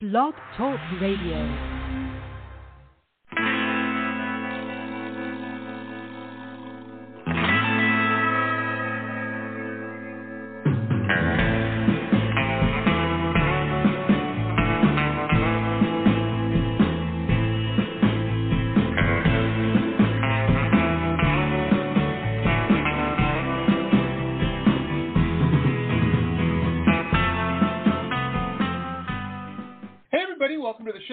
[0.00, 1.77] Blog Talk Radio.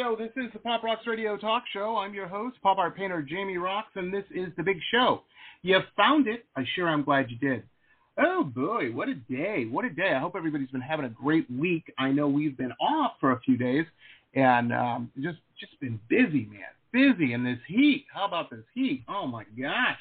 [0.05, 0.15] Show.
[0.15, 1.97] This is the Pop Rocks Radio Talk Show.
[1.97, 5.23] I'm your host, pop art painter Jamie Roxx, and this is the big show.
[5.63, 6.45] You found it.
[6.55, 7.63] I sure am glad you did.
[8.19, 9.65] Oh boy, what a day.
[9.65, 10.13] What a day.
[10.15, 11.91] I hope everybody's been having a great week.
[11.97, 13.85] I know we've been off for a few days
[14.35, 16.69] and um, just just been busy, man.
[16.91, 18.05] Busy in this heat.
[18.13, 19.03] How about this heat?
[19.09, 19.99] Oh my gosh.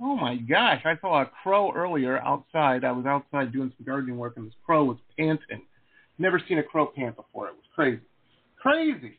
[0.00, 0.80] Oh my gosh.
[0.86, 2.82] I saw a crow earlier outside.
[2.82, 5.62] I was outside doing some gardening work and this crow was panting.
[6.18, 7.48] Never seen a crow pant before.
[7.48, 8.00] It was crazy
[8.64, 9.18] crazy.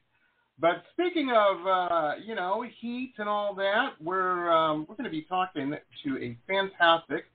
[0.59, 5.09] But speaking of, uh, you know, heat and all that, we're um, we're going to
[5.09, 7.25] be talking to a fantastic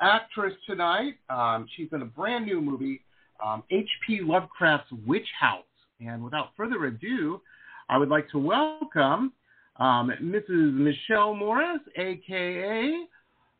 [0.00, 1.14] actress tonight.
[1.28, 3.02] Um, she's in a brand new movie,
[3.44, 4.20] um, H.P.
[4.22, 5.64] Lovecraft's Witch House.
[6.00, 7.40] And without further ado,
[7.88, 9.32] I would like to welcome
[9.76, 10.72] um, Mrs.
[10.72, 13.06] Michelle Morris, aka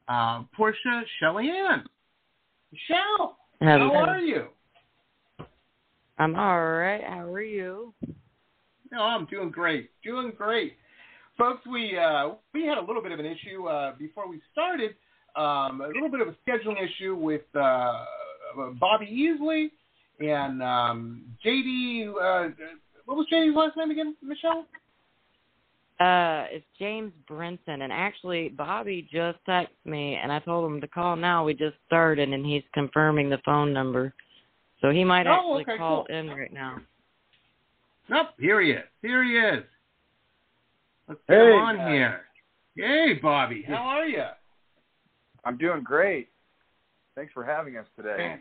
[0.08, 1.82] uh, Portia Chellelynn.
[2.70, 3.94] Michelle, how Hello.
[3.94, 4.46] are you?
[6.18, 7.02] I'm all right.
[7.04, 7.92] How are you?
[8.92, 9.90] No, I'm doing great.
[10.04, 10.74] Doing great.
[11.38, 14.90] Folks, we uh, we had a little bit of an issue uh, before we started.
[15.34, 18.04] Um, a little bit of a scheduling issue with uh,
[18.78, 19.70] Bobby Easley
[20.20, 22.08] and um, JD.
[22.10, 22.50] Uh,
[23.06, 24.66] what was JD's last name again, Michelle?
[25.98, 30.88] Uh, it's James Brinson, and actually, Bobby just texted me, and I told him to
[30.88, 31.44] call now.
[31.44, 34.12] We just started, and he's confirming the phone number,
[34.80, 36.16] so he might Oh, actually okay, call cool.
[36.16, 36.78] in right now.
[38.08, 38.84] Nope, here he is.
[39.00, 39.64] Here he is.
[41.08, 41.92] Let's get Hey, him on guys.
[41.92, 42.20] here.
[42.76, 43.62] Hey, Bobby.
[43.66, 44.24] How are you?
[45.44, 46.28] I'm doing great.
[47.14, 48.36] Thanks for having us today.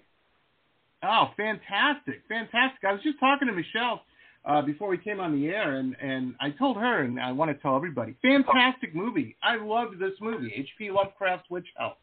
[1.04, 2.84] Oh, fantastic, fantastic!
[2.88, 4.04] I was just talking to Michelle
[4.46, 7.50] uh, before we came on the air, and and I told her, and I want
[7.50, 9.36] to tell everybody, fantastic movie.
[9.42, 10.92] I loved this movie, H.P.
[10.92, 11.98] Lovecraft's Witch House.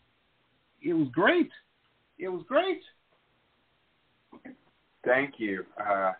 [0.82, 1.48] It was great.
[2.18, 2.80] It was great.
[5.04, 5.64] Thank you.
[5.80, 6.12] Uh,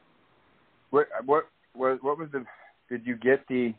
[0.91, 1.44] what what
[1.75, 2.44] what what was the?
[2.88, 3.75] Did you get the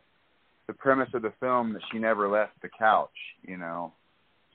[0.67, 3.09] the premise of the film that she never left the couch?
[3.41, 3.93] You know.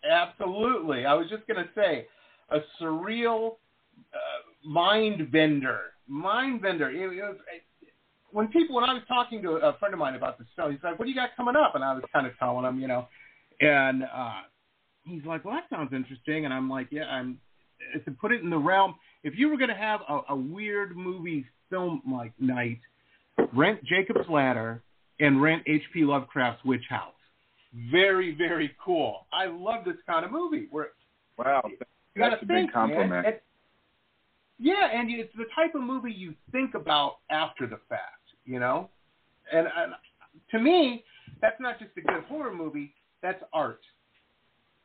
[0.08, 1.06] Absolutely.
[1.06, 2.06] I was just gonna say,
[2.50, 3.56] a surreal
[4.12, 5.80] uh, mind bender.
[6.06, 6.90] Mind bender.
[6.90, 7.36] It, it was,
[8.30, 10.80] when people, when I was talking to a friend of mine about this film, he's
[10.82, 12.88] like, "What do you got coming up?" And I was kind of telling him, you
[12.88, 13.06] know,
[13.60, 14.42] and uh,
[15.04, 17.38] he's like, "Well, that sounds interesting." And I'm like, "Yeah, I'm."
[18.04, 18.94] To put it in the realm,
[19.24, 21.44] if you were going to have a, a weird movie
[21.74, 22.78] film like night,
[23.52, 24.82] rent Jacob's Ladder
[25.20, 26.04] and rent H.P.
[26.04, 27.12] Lovecraft's Witch House.
[27.90, 29.26] Very, very cool.
[29.32, 30.88] I love this kind of movie where
[31.36, 31.76] Wow, you
[32.16, 33.10] got that's to a think, big compliment.
[33.10, 33.34] man.
[34.60, 38.88] Yeah, and it's the type of movie you think about after the fact, you know.
[39.52, 39.92] And, and
[40.52, 41.02] to me,
[41.42, 42.94] that's not just a good horror movie.
[43.20, 43.80] That's art.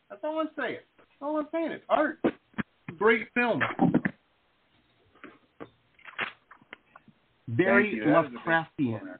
[0.09, 0.79] That's all I'm saying.
[0.97, 1.71] That's all I'm saying.
[1.71, 2.19] It's art.
[2.97, 3.61] Great film.
[7.55, 8.05] Very Thank you.
[8.05, 9.17] That was a big Lovecraftian.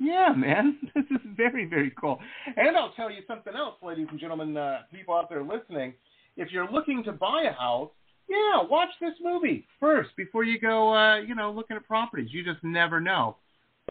[0.00, 2.20] Yeah, man, this is very, very cool.
[2.56, 5.94] And I'll tell you something else, ladies and gentlemen, uh, people out there listening.
[6.36, 7.90] If you're looking to buy a house,
[8.28, 12.28] yeah, watch this movie first before you go, uh, you know, looking at properties.
[12.30, 13.36] You just never know.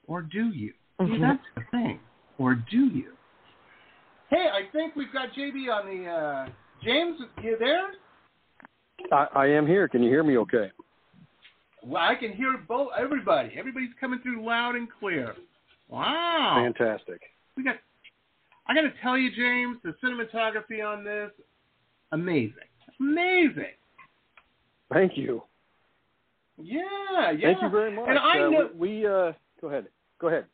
[0.07, 0.73] Or do you?
[1.01, 1.19] See, Mhm.
[1.19, 1.99] that's the thing.
[2.37, 3.17] Or do you?
[4.29, 6.09] Hey, I think we've got JB on the.
[6.09, 6.49] Uh,
[6.83, 7.91] James, you there?
[9.11, 9.87] I, I am here.
[9.87, 10.71] Can you hear me okay?
[11.83, 12.89] Well, I can hear both.
[12.97, 15.35] Everybody, everybody's coming through loud and clear.
[15.87, 16.55] Wow.
[16.63, 17.21] Fantastic.
[17.55, 17.75] we got
[18.67, 21.31] I got to tell you, James, the cinematography on this,
[22.11, 22.53] amazing,
[22.99, 23.75] amazing.
[24.91, 25.41] Thank you.
[26.57, 27.53] Yeah, yeah.
[27.53, 28.09] Thank you very much.
[28.09, 28.69] And I uh, know.
[28.75, 29.31] we, we uh,
[29.61, 29.87] go ahead.
[30.19, 30.45] Go ahead.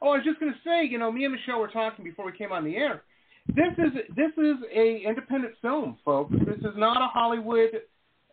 [0.00, 2.26] Oh, I was just going to say, you know, me and Michelle were talking before
[2.26, 3.02] we came on the air.
[3.48, 6.32] This is this is a independent film, folks.
[6.46, 7.82] This is not a Hollywood.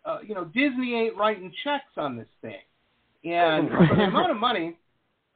[0.05, 2.61] Uh, you know, Disney ain't writing checks on this thing,
[3.23, 4.77] and for the amount of money,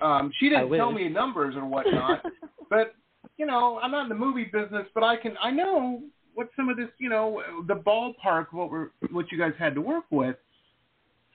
[0.02, 2.24] um, she didn't tell me numbers or whatnot.
[2.70, 2.96] but
[3.38, 6.02] you know, I'm not in the movie business, but I can I know
[6.34, 9.82] what some of this, you know, the ballpark, what we're what you guys had to
[9.82, 10.36] work with,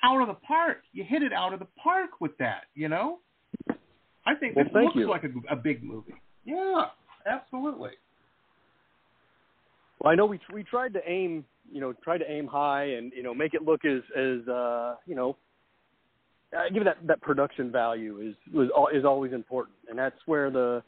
[0.03, 0.79] out of the park.
[0.93, 3.19] You hit it out of the park with that, you know.
[4.27, 5.09] I think Well, this looks you.
[5.09, 6.15] like a, a big movie.
[6.45, 6.87] Yeah,
[7.27, 7.93] absolutely.
[10.01, 13.13] Well, I know we we tried to aim, you know, tried to aim high and
[13.15, 15.37] you know make it look as as uh, you know
[16.57, 20.51] I give it that that production value is was is always important, and that's where
[20.51, 20.83] the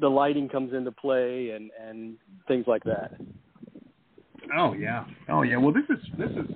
[0.00, 2.16] the lighting comes into play and and
[2.48, 3.12] things like that.
[4.56, 5.04] Oh yeah.
[5.28, 5.56] Oh yeah.
[5.58, 6.50] Well, this is this is,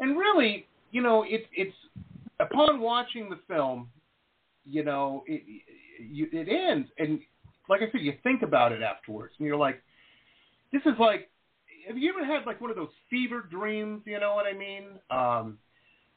[0.00, 1.76] and really, you know, it's it's
[2.40, 3.88] upon watching the film,
[4.64, 5.42] you know, it
[6.00, 7.20] you, it ends, and
[7.68, 9.80] like I said, you think about it afterwards, and you're like,
[10.72, 11.30] this is like,
[11.88, 14.02] have you ever had like one of those fever dreams?
[14.06, 14.84] You know what I mean?
[15.10, 15.58] Um,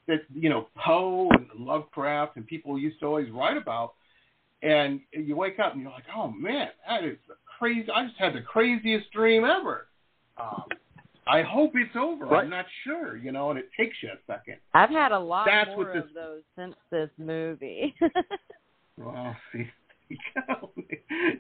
[0.08, 3.94] that you know Poe and Lovecraft and people used to always write about,
[4.62, 7.18] and you wake up and you're like, oh man, that is
[7.58, 7.88] crazy.
[7.94, 9.88] I just had the craziest dream ever.
[10.40, 10.66] Um,
[11.28, 12.26] I hope it's over.
[12.26, 12.44] Right.
[12.44, 14.58] I'm not sure, you know, and it takes you a second.
[14.76, 17.96] I've had a lot That's more this- of those since this movie.
[18.98, 19.68] Well, see,
[20.08, 20.18] you
[20.48, 20.72] go.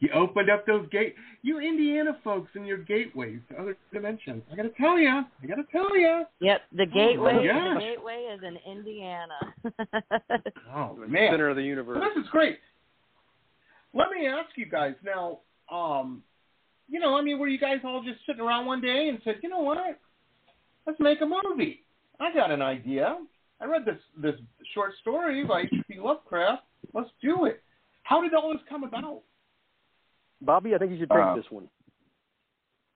[0.00, 1.14] you, you opened up those gate.
[1.42, 4.42] You Indiana folks and your gateways to other dimensions.
[4.52, 5.08] I gotta tell you.
[5.08, 6.24] I gotta tell you.
[6.40, 7.32] yep, the gateway.
[7.34, 7.74] Oh, gosh.
[7.74, 9.38] the gateway is in Indiana.
[10.74, 11.98] Oh The man, center of the universe.
[12.00, 12.58] Well, this is great.
[13.94, 15.40] Let me ask you guys now.
[15.72, 16.22] Um,
[16.88, 19.36] you know, I mean, were you guys all just sitting around one day and said,
[19.42, 19.98] you know what?
[20.86, 21.84] Let's make a movie.
[22.20, 23.18] I got an idea.
[23.60, 24.34] I read this this
[24.74, 25.98] short story by H.P.
[25.98, 26.62] Lovecraft.
[26.94, 27.62] Let's do it.
[28.04, 29.22] How did all this come about?
[30.40, 31.68] Bobby, I think you should take Uh, this one.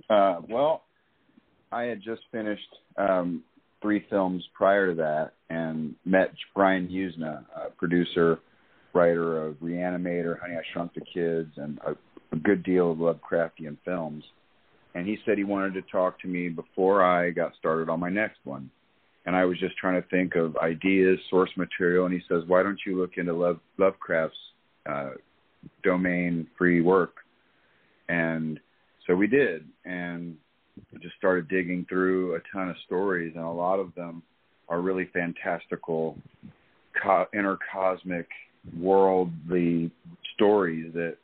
[0.09, 0.85] Uh, well,
[1.71, 3.43] I had just finished um,
[3.81, 8.39] three films prior to that and met Brian Yuzna, a producer,
[8.95, 11.97] writer of Reanimator, Honey, I Shrunk the Kids, and a,
[12.33, 14.25] a good deal of Lovecraftian films.
[14.95, 18.11] And he said he wanted to talk to me before I got started on my
[18.11, 18.71] next one.
[19.25, 22.63] And I was just trying to think of ideas, source material, and he says, "Why
[22.63, 24.37] don't you look into Love, Lovecraft's
[24.85, 25.11] uh,
[25.83, 27.15] domain-free work?"
[28.13, 28.61] And
[29.07, 30.37] so we did, and
[31.01, 34.23] just started digging through a ton of stories, and a lot of them
[34.69, 36.17] are really fantastical,
[37.03, 38.27] co- intercosmic,
[38.79, 39.91] worldly
[40.35, 41.17] stories that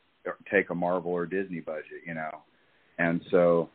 [0.51, 2.31] take a Marvel or Disney budget, you know.
[2.97, 3.69] And so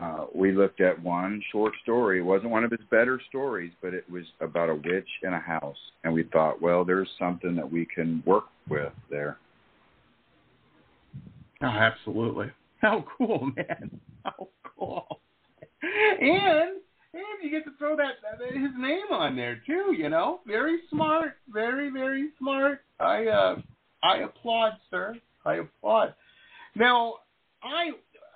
[0.00, 2.20] uh, we looked at one short story.
[2.20, 5.40] It wasn't one of his better stories, but it was about a witch in a
[5.40, 9.38] house, and we thought, well, there's something that we can work with there.
[11.62, 12.50] Oh, absolutely.
[12.80, 14.00] How cool, man.
[14.24, 15.20] How cool.
[15.82, 16.80] And
[17.14, 18.14] and you get to throw that,
[18.52, 20.40] his name on there too, you know?
[20.46, 22.80] Very smart, very very smart.
[23.00, 23.56] I uh
[24.02, 25.16] I applaud, sir.
[25.44, 26.14] I applaud.
[26.76, 27.14] Now,
[27.62, 27.90] I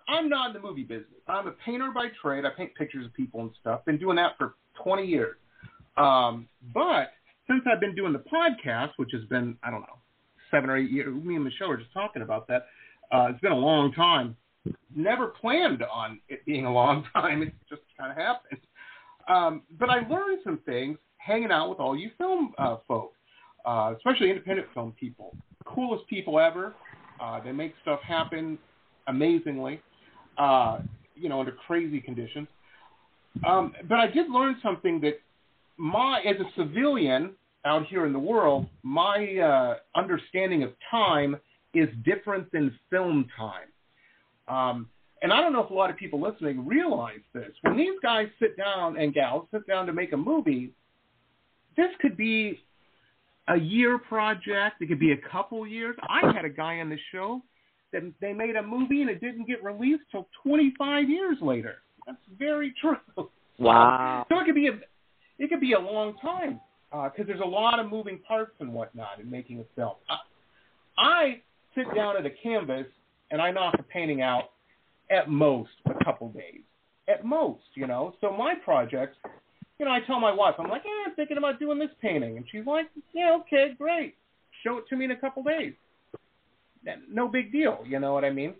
[0.08, 1.20] I'm not in the movie business.
[1.28, 2.44] I'm a painter by trade.
[2.44, 3.84] I paint pictures of people and stuff.
[3.84, 5.36] Been doing that for 20 years.
[5.96, 7.12] Um, but
[7.46, 9.98] since I've been doing the podcast, which has been I don't know
[10.50, 12.66] seven or eight years, me and Michelle were just talking about that.
[13.12, 14.36] Uh, it's been a long time.
[14.94, 17.42] Never planned on it being a long time.
[17.42, 18.60] It just kind of happened.
[19.28, 23.16] Um, but I learned some things hanging out with all you film uh, folks,
[23.64, 25.36] uh, especially independent film people.
[25.64, 26.74] Coolest people ever.
[27.20, 28.58] Uh, they make stuff happen
[29.06, 29.80] amazingly,
[30.38, 30.78] uh,
[31.14, 32.48] you know, under crazy conditions.
[33.46, 35.20] Um, but I did learn something that
[35.76, 37.32] my, as a civilian
[37.64, 41.36] out here in the world, my uh, understanding of time
[41.74, 43.68] is different than film time.
[44.48, 44.88] Um,
[45.22, 47.50] and I don't know if a lot of people listening realize this.
[47.62, 50.72] When these guys sit down and gals sit down to make a movie,
[51.76, 52.60] this could be
[53.48, 54.80] a year project.
[54.80, 55.96] It could be a couple years.
[56.08, 57.40] I had a guy on the show
[57.92, 61.76] that they made a movie and it didn't get released till 25 years later.
[62.06, 62.96] That's very true.
[63.58, 64.26] Wow.
[64.28, 64.72] So it could be a
[65.38, 66.60] it could be a long time
[66.90, 69.94] because there's a lot of moving parts and whatnot in making a film.
[70.08, 70.16] I,
[70.98, 71.40] I
[71.74, 72.86] sit down at a canvas
[73.30, 74.50] and I knock a painting out
[75.10, 76.60] at most a couple days.
[77.08, 78.14] At most, you know.
[78.20, 79.16] So my projects,
[79.78, 82.36] you know, I tell my wife, I'm like, yeah, I'm thinking about doing this painting,
[82.36, 84.14] and she's like, yeah, okay, great.
[84.64, 85.74] Show it to me in a couple days.
[87.10, 88.54] No big deal, you know what I mean?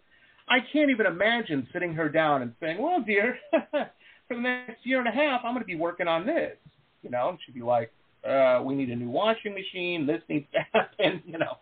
[0.49, 3.39] I can't even imagine sitting her down and saying, well, dear,
[3.71, 6.57] for the next year and a half, I'm going to be working on this,
[7.03, 7.31] you know.
[7.31, 7.93] And she'd be like,
[8.29, 10.07] uh, we need a new washing machine.
[10.07, 11.59] This needs to happen, you know.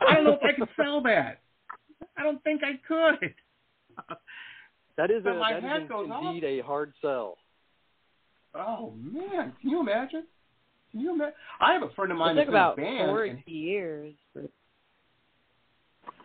[0.00, 1.40] I don't know if I could sell that.
[2.16, 3.34] I don't think I could.
[4.96, 6.34] That is, a, my that is head in- goes off.
[6.34, 7.36] indeed a hard sell.
[8.54, 10.24] Oh man, can you imagine?
[10.90, 11.34] Can you imagine?
[11.60, 13.10] I have a friend of mine It took that's about in a band.
[13.10, 14.14] forty and- years.
[14.32, 14.42] For,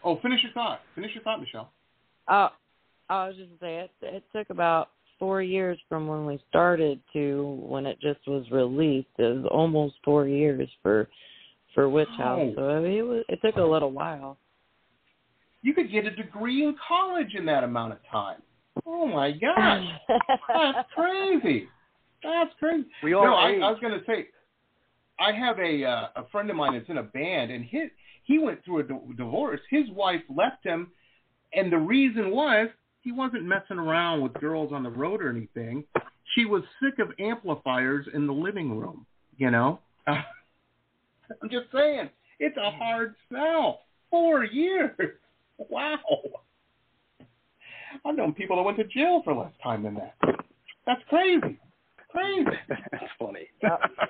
[0.03, 0.79] oh, finish your thought.
[0.95, 1.71] Finish your thought, Michelle.
[2.29, 2.49] oh,
[3.09, 3.91] I was just gonna say it.
[4.15, 9.09] It took about four years from when we started to when it just was released.
[9.17, 11.09] It was almost four years for
[11.73, 12.39] for Witch House.
[12.39, 12.53] Wow.
[12.55, 13.23] So I mean, it was.
[13.29, 14.37] It took a little while.
[15.61, 18.41] You could get a degree in college in that amount of time.
[18.85, 19.85] Oh my gosh,
[20.47, 21.67] that's crazy.
[22.23, 22.87] That's crazy.
[23.03, 23.51] We all no, I.
[23.53, 24.27] I was going to say,
[25.19, 27.89] I have a uh, a friend of mine that's in a band, and his
[28.23, 29.59] he went through a d- divorce.
[29.69, 30.91] His wife left him,
[31.53, 32.69] and the reason was
[33.01, 35.83] he wasn't messing around with girls on the road or anything.
[36.35, 39.05] She was sick of amplifiers in the living room.
[39.37, 39.79] You know,
[41.41, 42.09] I'm just saying
[42.39, 43.81] it's a hard sell.
[44.09, 44.91] Four years.
[45.69, 45.99] Wow.
[48.03, 50.15] I've known people that went to jail for less time than that.
[50.87, 51.59] That's crazy.
[52.09, 52.49] Crazy.
[52.69, 53.47] That's funny.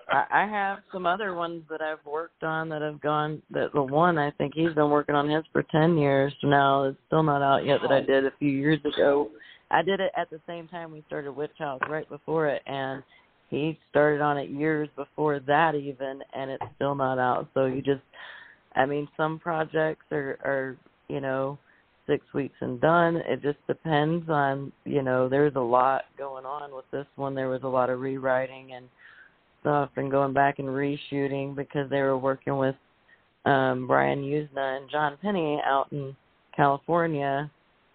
[0.10, 3.42] I, I have some other ones that I've worked on that have gone.
[3.52, 6.86] That the one I think he's been working on his for ten years now.
[6.86, 7.80] It's still not out yet.
[7.82, 9.30] That I did a few years ago.
[9.70, 13.04] I did it at the same time we started Witch House, right before it, and
[13.52, 17.50] he started on it years before that even, and it's still not out.
[17.54, 18.02] So you just,
[18.76, 20.78] I mean, some projects are are
[21.10, 21.60] you know
[22.08, 23.18] six weeks and done.
[23.28, 27.36] It just depends on, you know, there's a lot going on with this one.
[27.36, 28.86] There was a lot of rewriting and
[29.60, 32.76] stuff and going back and reshooting because they were working with
[33.46, 36.16] um Brian Yuzna and John Penney out in
[36.56, 37.50] California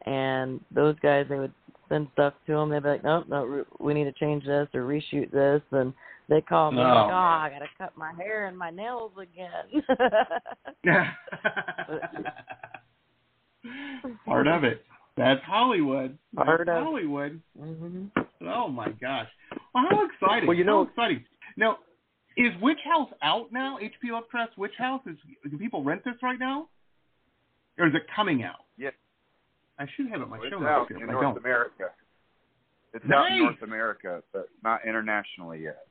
[0.07, 1.53] and those guys they would
[1.89, 4.83] send stuff to them they'd be like nope no we need to change this or
[4.83, 5.93] reshoot this and
[6.29, 6.83] they call me No.
[6.83, 9.83] like oh I gotta cut my hair and my nails again
[14.25, 14.85] Part of it.
[15.17, 16.17] That's Hollywood.
[16.35, 17.41] That's Part of- Hollywood.
[17.59, 18.11] mhm
[18.43, 19.29] Oh my gosh.
[19.75, 20.47] Well, how exciting!
[20.47, 21.25] Well, you know- how exciting.
[21.57, 21.79] Now,
[22.37, 23.79] is Witch House out now?
[23.81, 24.13] H.P.
[24.13, 25.17] Lovecraft's Witch House is.
[25.51, 26.69] Do people rent this right now,
[27.79, 28.61] or is it coming out?
[28.77, 28.93] Yes.
[29.79, 31.01] I should have it in my It's show out notes here.
[31.05, 31.39] in North don't.
[31.39, 31.85] America.
[32.95, 35.87] It's out in North America, but not internationally yet.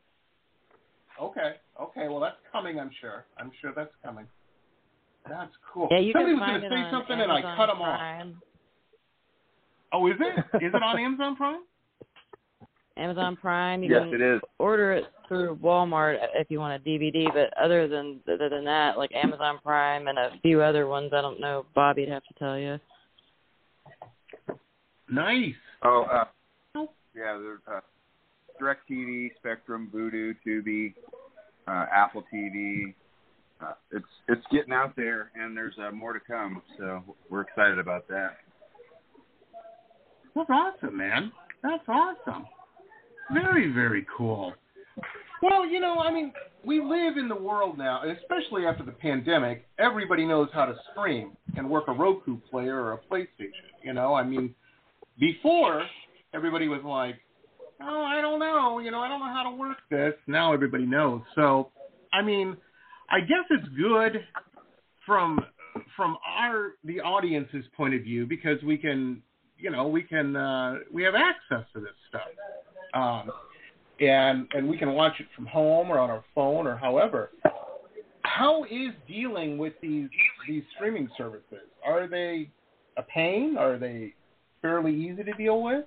[1.22, 1.54] Okay.
[1.80, 2.08] Okay.
[2.10, 2.80] Well, that's coming.
[2.80, 3.26] I'm sure.
[3.38, 4.26] I'm sure that's coming.
[5.30, 5.88] That's cool.
[5.92, 8.28] Yeah, you Somebody was going to say something Amazon and I cut him off.
[9.94, 10.64] Oh, is it?
[10.66, 11.62] Is it on Amazon Prime?
[12.98, 13.84] Amazon Prime.
[13.84, 14.42] You Yes, can it is.
[14.60, 17.26] order it through Walmart if you want a DVD.
[17.34, 21.22] But other than other than that, like Amazon Prime and a few other ones, I
[21.22, 21.66] don't know.
[21.76, 22.78] Bobby'd have to tell you.
[25.10, 25.54] Nice.
[25.84, 26.26] Oh, uh,
[27.16, 27.80] yeah, there's uh,
[28.62, 30.94] DirecTV, Spectrum, Vudu, Tubi,
[31.68, 32.94] uh, Apple TV.
[33.62, 36.62] Uh, it's it's getting out there, and there's uh, more to come.
[36.78, 38.38] So we're excited about that.
[40.36, 41.32] That's awesome, man.
[41.64, 42.46] That's awesome.
[43.32, 44.54] Very, very cool.
[45.42, 46.34] Well, you know, I mean,
[46.66, 50.76] we live in the world now, and especially after the pandemic, everybody knows how to
[50.92, 53.70] stream and work a Roku player or a PlayStation.
[53.84, 54.54] You know, I mean,
[55.20, 55.84] before
[56.34, 57.16] everybody was like,
[57.82, 60.86] "Oh, I don't know, you know, I don't know how to work this." Now everybody
[60.86, 61.22] knows.
[61.36, 61.72] So,
[62.14, 62.58] I mean,
[63.10, 64.26] I guess it's good
[65.06, 65.40] from
[65.96, 69.22] from our the audience's point of view because we can
[69.58, 72.22] you know we can uh, we have access to this stuff
[72.94, 73.32] um,
[74.00, 77.32] and and we can watch it from home or on our phone or however
[78.24, 80.10] how is dealing with these
[80.48, 82.50] these streaming services are they
[82.98, 84.14] a pain are they
[84.66, 85.86] fairly easy to deal with?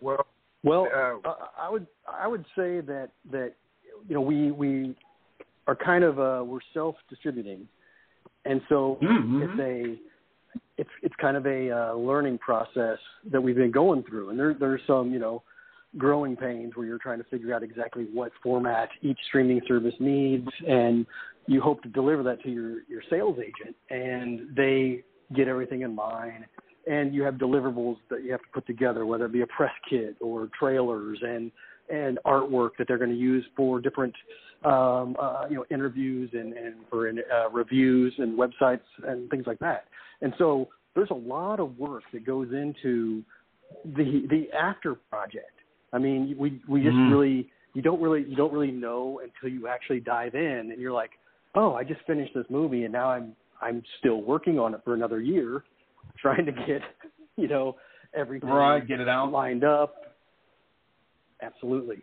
[0.00, 0.26] Well,
[0.62, 3.52] Well, Uh, uh, I would I would say that that
[4.08, 4.94] you know we we
[5.66, 7.68] are kind of uh, we're self distributing,
[8.46, 9.42] and so Mhm.
[9.44, 10.00] it's a
[10.78, 14.54] it's it's kind of a uh, learning process that we've been going through, and there
[14.54, 15.42] there's some you know
[15.98, 20.48] growing pains where you're trying to figure out exactly what format each streaming service needs,
[20.66, 21.06] and
[21.46, 25.04] you hope to deliver that to your your sales agent, and they
[25.34, 26.46] get everything in line
[26.86, 29.72] and you have deliverables that you have to put together, whether it be a press
[29.88, 31.50] kit or trailers and
[31.90, 34.14] and artwork that they're going to use for different
[34.64, 39.58] um, uh, you know interviews and and for uh, reviews and websites and things like
[39.58, 39.84] that.
[40.20, 43.22] And so there's a lot of work that goes into
[43.84, 45.50] the the after project.
[45.92, 47.10] I mean, we we just Mhm.
[47.10, 50.92] really you don't really you don't really know until you actually dive in and you're
[50.92, 51.12] like,
[51.54, 54.94] oh, I just finished this movie and now I'm I'm still working on it for
[54.94, 55.64] another year,
[56.18, 56.82] trying to get
[57.36, 57.76] you know
[58.14, 60.14] everything right get it out lined up.
[61.42, 62.02] Absolutely.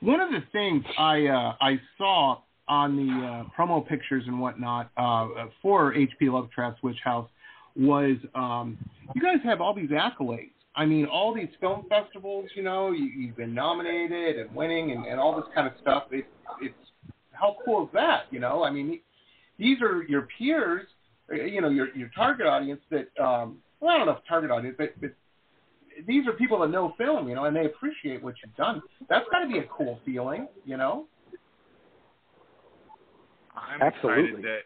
[0.00, 4.90] One of the things I uh, I saw on the uh, promo pictures and whatnot
[4.96, 5.28] uh,
[5.60, 6.30] for H.P.
[6.30, 7.28] Lovecraft's Witch House
[7.76, 8.78] was um,
[9.14, 10.50] you guys have all these accolades.
[10.76, 12.48] I mean, all these film festivals.
[12.54, 16.04] You know, you, you've been nominated and winning and, and all this kind of stuff.
[16.10, 16.26] It,
[16.60, 16.74] it's
[17.32, 18.24] how cool is that?
[18.30, 19.00] You know, I mean,
[19.58, 20.86] these are your peers.
[21.30, 22.80] uh, You know, your your target audience.
[22.90, 25.10] That um, well, I don't know if target audience, but, but
[26.06, 28.82] these are people that know film, you know, and they appreciate what you've done.
[29.08, 31.06] That's got to be a cool feeling, you know.
[33.54, 34.22] I'm Absolutely.
[34.22, 34.58] excited that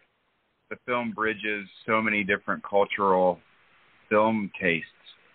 [0.69, 3.39] the film bridges so many different cultural
[4.09, 4.87] film tastes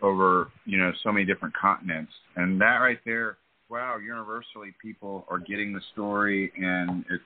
[0.03, 2.13] over, you know, so many different continents.
[2.37, 7.23] And that right there, wow, universally people are getting the story, and it's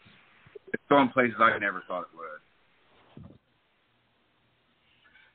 [0.72, 2.40] it's going places I never thought it would.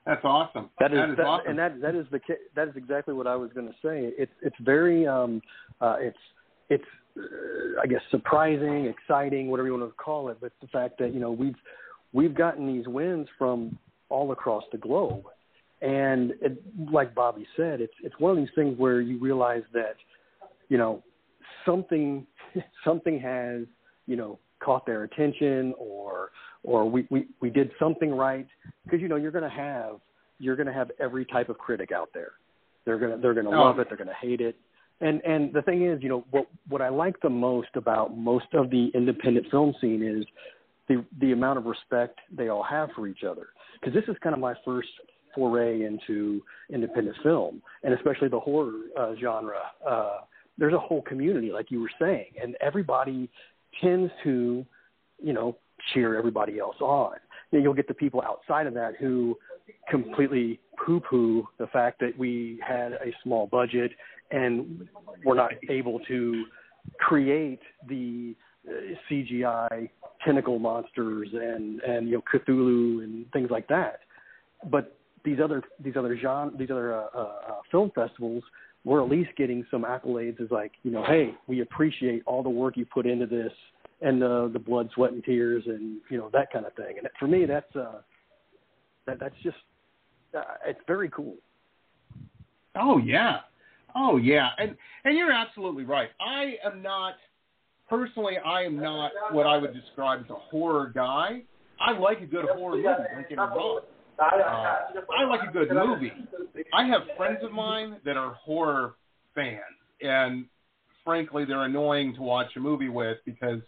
[0.05, 0.69] That's awesome.
[0.79, 1.49] That is, that is that, awesome.
[1.49, 2.19] and that that is the
[2.55, 4.13] that is exactly what I was going to say.
[4.17, 5.41] It's it's very um
[5.79, 6.17] uh it's
[6.69, 6.83] it's
[7.17, 11.13] uh, I guess surprising, exciting, whatever you want to call it, but the fact that
[11.13, 11.55] you know we've
[12.11, 13.77] we've gotten these wins from
[14.09, 15.23] all across the globe,
[15.81, 16.61] and it,
[16.91, 19.95] like Bobby said, it's it's one of these things where you realize that
[20.67, 21.01] you know
[21.65, 22.27] something
[22.83, 23.61] something has
[24.05, 26.31] you know caught their attention or
[26.63, 28.47] or we we, we did something right.
[28.85, 29.95] Because you know you're going to have
[30.39, 32.31] you're going to have every type of critic out there.
[32.85, 33.63] They're going to they're going to Oh.
[33.65, 33.87] love it.
[33.89, 34.55] They're going to hate it.
[35.01, 38.47] And and the thing is you know what what I like the most about most
[38.53, 40.25] of the independent film scene is
[40.87, 43.47] the the amount of respect they all have for each other.
[43.79, 44.89] Because this is kind of my first
[45.35, 49.59] foray into independent film and especially the horror uh, genre.
[49.87, 50.17] Uh
[50.59, 53.27] there's a whole community like you were saying and everybody
[53.81, 54.65] tends to
[55.21, 55.57] you know
[55.93, 57.13] cheer everybody else on
[57.51, 59.37] then you'll get the people outside of that who
[59.89, 63.91] completely poo poo the fact that we had a small budget
[64.31, 64.87] and
[65.23, 66.45] we're not able to
[66.99, 68.35] create the
[68.67, 68.71] uh,
[69.09, 69.89] CGI
[70.25, 73.99] tentacle monsters and and you know Cthulhu and things like that.
[74.69, 78.43] But these other these other genre these other uh, uh, uh, film festivals,
[78.85, 82.49] we're at least getting some accolades as like you know, hey, we appreciate all the
[82.49, 83.51] work you put into this
[84.01, 86.97] and the the blood, sweat, and tears and you know that kind of thing.
[86.97, 88.01] And for me, that's uh
[89.05, 89.57] that that's just
[90.37, 91.35] uh, it's very cool.
[92.75, 93.39] Oh yeah,
[93.95, 94.75] oh yeah, and
[95.05, 96.09] and you're absolutely right.
[96.19, 97.15] I am not
[97.89, 98.37] personally.
[98.43, 101.41] I am not what I would describe as a horror guy.
[101.79, 102.83] I like a good horror movie.
[102.83, 103.89] Don't get.
[104.19, 104.25] Uh,
[105.17, 106.11] I like a good movie.
[106.73, 108.93] I have friends of mine that are horror
[109.35, 109.59] fans,
[110.01, 110.45] and
[111.03, 113.61] frankly, they're annoying to watch a movie with because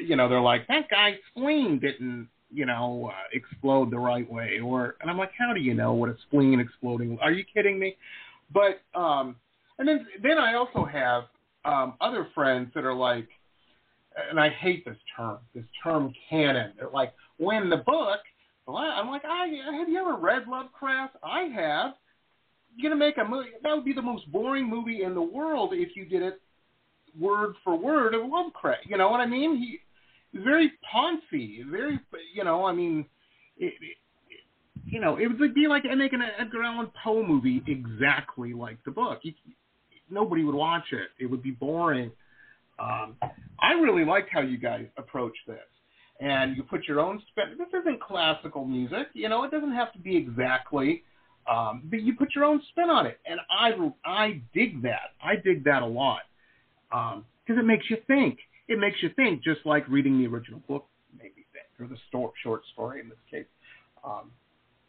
[0.00, 4.60] you know they're like that guy's spleen didn't you know uh, explode the right way,
[4.60, 7.18] or and I'm like, how do you know what a spleen exploding?
[7.20, 7.96] Are you kidding me?
[8.52, 9.36] But um,
[9.78, 11.24] and then then I also have
[11.64, 13.28] um, other friends that are like,
[14.30, 16.72] and I hate this term, this term canon.
[16.78, 18.20] They're like, when the book.
[18.68, 19.46] Well, I'm like, I
[19.78, 21.16] have you ever read Lovecraft?
[21.24, 21.92] I have.
[22.76, 23.48] You're gonna make a movie.
[23.62, 26.40] That would be the most boring movie in the world if you did it
[27.18, 28.84] word for word of Lovecraft.
[28.86, 29.56] You know what I mean?
[29.56, 29.80] He
[30.38, 31.98] very poncy, very,
[32.34, 33.06] you know, I mean,
[33.56, 33.96] it, it,
[34.84, 38.90] you know, it would be like making an Edgar Allan Poe movie exactly like the
[38.90, 39.20] book.
[39.22, 39.32] You,
[40.10, 41.08] nobody would watch it.
[41.18, 42.10] It would be boring.
[42.78, 43.16] Um,
[43.58, 45.56] I really liked how you guys approached this.
[46.20, 47.56] And you put your own spin.
[47.56, 49.44] This isn't classical music, you know.
[49.44, 51.04] It doesn't have to be exactly,
[51.48, 53.70] um, but you put your own spin on it, and I
[54.04, 55.14] I dig that.
[55.22, 56.22] I dig that a lot
[56.90, 58.38] because it makes you think.
[58.66, 62.00] It makes you think, just like reading the original book made me think, or the
[62.08, 63.46] sto- short story in this case.
[64.04, 64.30] Um,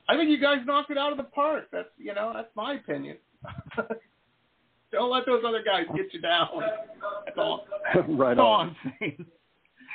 [0.09, 1.65] I think you guys knocked it out of the park.
[1.71, 3.17] That's you know that's my opinion.
[4.91, 6.49] Don't let those other guys get you down.
[7.25, 7.65] That's all.
[8.07, 8.75] right That's all on.
[8.83, 9.25] I'm saying.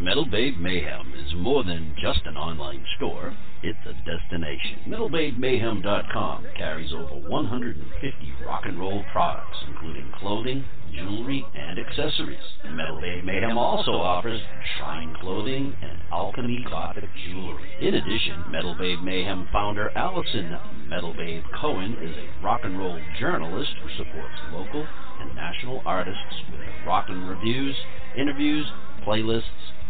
[0.00, 4.80] Metal Babe Mayhem more than just an online store, it's a destination.
[4.88, 12.38] MetalBabeMayhem.com carries over 150 rock and roll products, including clothing, jewelry, and accessories.
[12.70, 14.40] Metal Babe Mayhem also offers
[14.76, 17.70] shrine clothing and alchemy gothic jewelry.
[17.80, 20.56] In addition, Metal Babe Mayhem founder Allison
[20.88, 24.86] Metal Babe Cohen is a rock and roll journalist who supports local
[25.20, 27.76] and national artists with rock and reviews,
[28.16, 28.66] interviews,
[29.06, 29.42] playlists,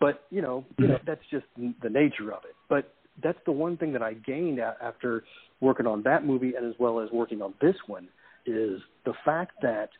[0.00, 1.06] but you know, you know, mm-hmm.
[1.06, 2.54] that's just the nature of it.
[2.68, 5.24] But that's the one thing that I gained after
[5.60, 8.08] working on that movie and as well as working on this one
[8.46, 9.90] is the fact that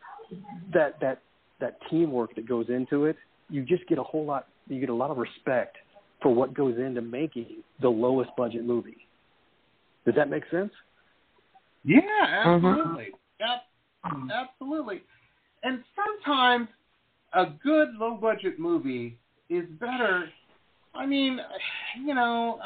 [0.73, 1.23] that that
[1.61, 3.17] that teamwork that goes into it,
[3.49, 5.77] you just get a whole lot you get a lot of respect
[6.23, 8.97] for what goes into making the lowest budget movie.
[10.05, 10.73] Does that make sense?
[11.85, 12.01] Yeah,
[12.47, 12.67] mm-hmm.
[12.67, 13.09] absolutely.
[13.41, 15.03] Yep, absolutely.
[15.63, 16.69] And sometimes
[17.33, 20.31] a good low budget movie is better.
[20.95, 21.39] I mean,
[22.05, 22.59] you know,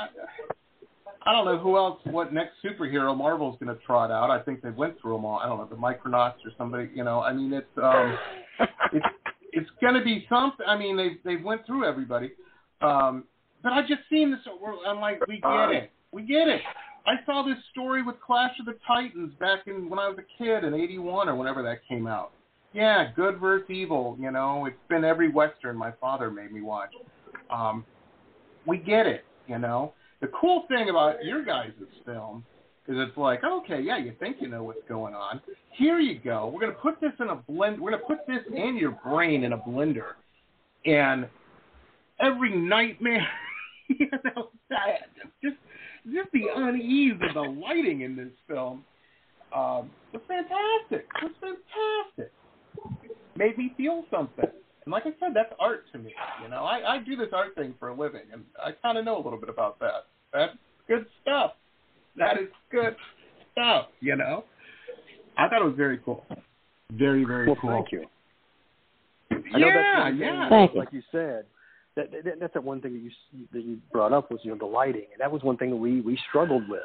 [1.26, 4.30] I- don't know who else, what next superhero Marvel's going to trot out.
[4.30, 5.38] I think they went through them all.
[5.38, 6.90] I don't know the Micronauts or somebody.
[6.94, 8.18] You know, I mean, it's um,
[8.92, 9.06] it's
[9.52, 10.64] it's going to be something.
[10.66, 12.32] I mean, they they went through everybody.
[12.80, 13.24] Um,
[13.62, 14.40] but I just seen this.
[14.86, 15.92] I'm like, we get it.
[16.12, 16.62] We get it.
[17.06, 20.42] I saw this story with Clash of the Titans back in when I was a
[20.42, 22.32] kid in '81 or whenever that came out.
[22.72, 24.16] Yeah, good versus evil.
[24.20, 26.90] You know, it's been every western my father made me watch.
[27.50, 27.84] Um,
[28.66, 29.24] we get it.
[29.48, 31.72] You know, the cool thing about your guys'
[32.04, 32.44] film
[32.88, 35.40] is it's like, okay, yeah, you think you know what's going on.
[35.70, 36.50] Here you go.
[36.52, 37.80] We're gonna put this in a blend.
[37.80, 40.12] We're gonna put this in your brain in a blender,
[40.84, 41.28] and
[42.20, 43.26] every nightmare.
[43.88, 44.50] you know,
[45.42, 45.56] just
[46.12, 48.84] just the unease of the lighting in this film
[49.54, 51.08] um, was fantastic.
[51.22, 52.32] It's fantastic.
[53.36, 54.50] Made me feel something.
[54.90, 56.12] And like I said, that's art to me.
[56.42, 59.04] You know, I, I do this art thing for a living, and I kind of
[59.04, 60.06] know a little bit about that.
[60.32, 60.52] That's
[60.88, 61.52] good stuff.
[62.16, 62.96] That is good
[63.52, 63.86] stuff.
[64.00, 64.42] You know,
[65.38, 66.24] I thought it was very cool.
[66.90, 67.70] Very, very well, cool.
[67.70, 68.06] Thank you.
[69.30, 70.48] Yeah, I know that's thing, yeah.
[70.48, 70.80] Thank you.
[70.80, 71.44] like you said,
[71.94, 74.58] that, that that's that one thing that you that you brought up was you know
[74.58, 76.80] the lighting, and that was one thing that we we struggled with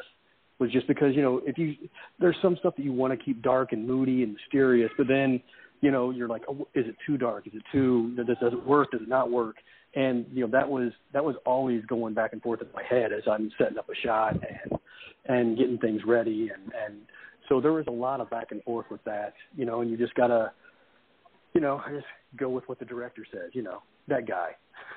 [0.60, 1.74] was just because you know if you
[2.20, 5.42] there's some stuff that you want to keep dark and moody and mysterious, but then
[5.86, 7.46] you know you're like, oh, is it too dark?
[7.46, 8.90] Is it too does does it work?
[8.90, 9.58] Does it not work?
[9.94, 13.14] And you know that was that was always going back and forth in my head
[13.14, 14.80] as I'm setting up a shot and
[15.28, 17.02] and getting things ready and and
[17.48, 19.96] so there was a lot of back and forth with that, you know, and you
[19.96, 20.52] just gotta,
[21.54, 24.50] you know, just go with what the director says, you know, that guy.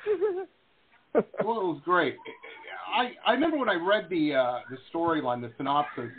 [1.14, 1.24] well,
[1.60, 2.16] it was great.
[2.96, 6.10] I I remember when I read the uh, the storyline, the synopsis,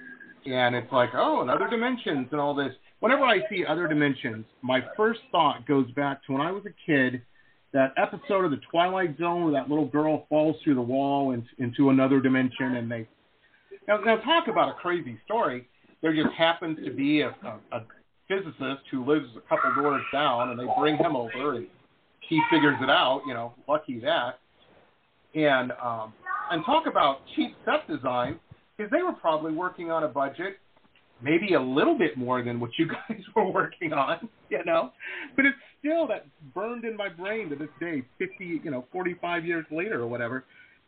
[0.45, 2.73] and it's like, oh, and other dimensions and all this.
[2.99, 6.73] Whenever I see other dimensions, my first thought goes back to when I was a
[6.85, 7.21] kid.
[7.71, 11.43] That episode of the Twilight Zone where that little girl falls through the wall and,
[11.59, 13.07] into another dimension, and they
[13.87, 15.67] now, now talk about a crazy story.
[16.01, 17.85] There just happens to be a, a, a
[18.27, 21.67] physicist who lives a couple doors down, and they bring him over, and
[22.27, 23.21] he figures it out.
[23.27, 24.39] You know, lucky that.
[25.35, 26.13] And um,
[26.51, 28.39] and talk about cheap set design,
[28.75, 30.57] because they were probably working on a budget,
[31.21, 34.29] maybe a little bit more than what you guys were working on.
[34.49, 34.91] You know,
[35.35, 39.45] but it's still that burned in my brain to this day, fifty, you know, forty-five
[39.45, 40.45] years later or whatever.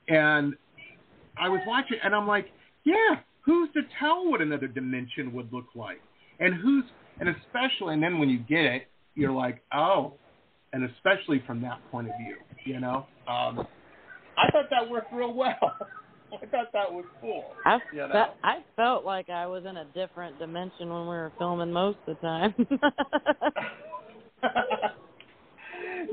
[0.07, 0.55] And
[1.37, 2.47] I was watching, and I'm like,
[2.83, 6.01] yeah, who's to tell what another dimension would look like?
[6.39, 6.83] And who's,
[7.19, 10.13] and especially, and then when you get it, you're like, oh,
[10.73, 13.05] and especially from that point of view, you know.
[13.27, 13.67] Um,
[14.37, 15.77] I thought that worked real well.
[16.41, 17.45] I thought that was cool.
[17.65, 18.09] I you know?
[18.11, 21.97] fe- I felt like I was in a different dimension when we were filming most
[22.07, 22.53] of the time.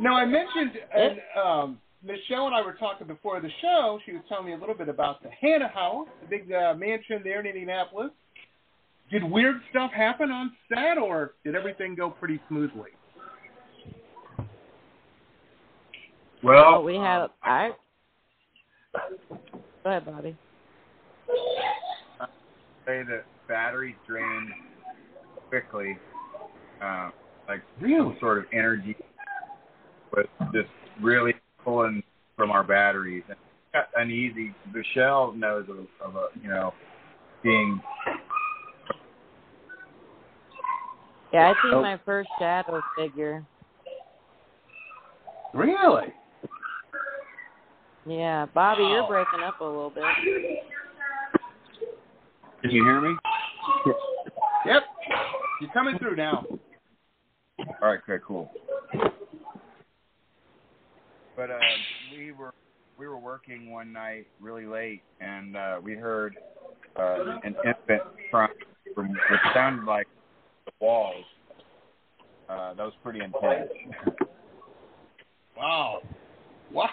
[0.00, 3.98] no, I mentioned, and um, Michelle and I were talking before the show.
[4.06, 7.20] She was telling me a little bit about the Hannah House, the big uh, mansion
[7.22, 8.10] there in Indianapolis.
[9.10, 12.90] Did weird stuff happen on set, or did everything go pretty smoothly?
[16.42, 17.70] well, we had I.
[19.88, 20.36] Go ahead, Bobby.
[22.86, 24.52] say that batteries drain
[25.48, 25.96] quickly,
[26.82, 27.08] uh,
[27.48, 27.96] like Really?
[27.96, 28.94] some sort of energy
[30.14, 30.68] was just
[31.00, 31.32] really
[31.64, 32.02] pulling
[32.36, 33.22] from our batteries.
[33.28, 34.52] And it got uneasy.
[34.74, 36.74] Michelle knows of, of a, you know,
[37.42, 37.80] being
[41.32, 41.80] Yeah, I seen Oh.
[41.80, 43.42] my first shadow figure.
[45.54, 46.12] Really?
[48.08, 50.04] Yeah, Bobby, you're breaking up a little bit.
[52.62, 53.14] Can you hear me?
[54.64, 54.82] Yep.
[55.60, 56.46] You're coming through now.
[57.58, 58.50] All right, okay, cool.
[61.36, 61.58] But uh,
[62.16, 62.54] we were
[62.98, 66.34] we were working one night really late, and uh, we heard
[66.98, 68.50] uh, an infant crying
[68.94, 70.06] from what sounded like
[70.64, 71.24] the walls.
[72.48, 73.70] Uh, that was pretty intense.
[75.56, 76.00] Wow.
[76.72, 76.88] Wow.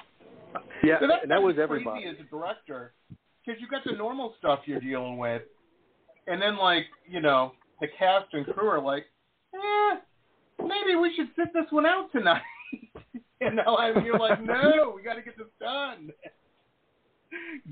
[0.83, 2.05] Yeah, So that's and that was crazy everybody.
[2.05, 2.93] as a director,
[3.45, 5.41] because you got the normal stuff you're dealing with,
[6.27, 9.05] and then like you know the cast and crew are like,
[9.53, 9.95] eh,
[10.59, 12.41] maybe we should sit this one out tonight.
[13.41, 16.09] you know, I mean, you're like, no, we got to get this done.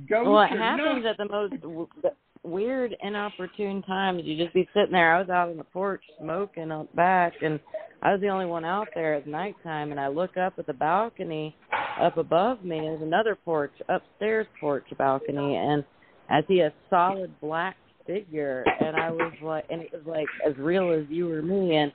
[0.10, 0.32] Go.
[0.32, 1.18] Well, it happens nuts.
[1.20, 2.12] at the most w- the
[2.44, 4.22] weird, inopportune times.
[4.26, 5.16] You just be sitting there.
[5.16, 7.60] I was out on the porch smoking out back, and
[8.02, 9.92] I was the only one out there at nighttime.
[9.92, 11.56] And I look up at the balcony
[12.02, 12.80] up above me.
[12.80, 15.84] is another porch, upstairs porch balcony, and
[16.30, 17.76] I see a solid black
[18.06, 18.64] figure.
[18.80, 21.76] And I was like, and it was like as real as you or me.
[21.76, 21.92] And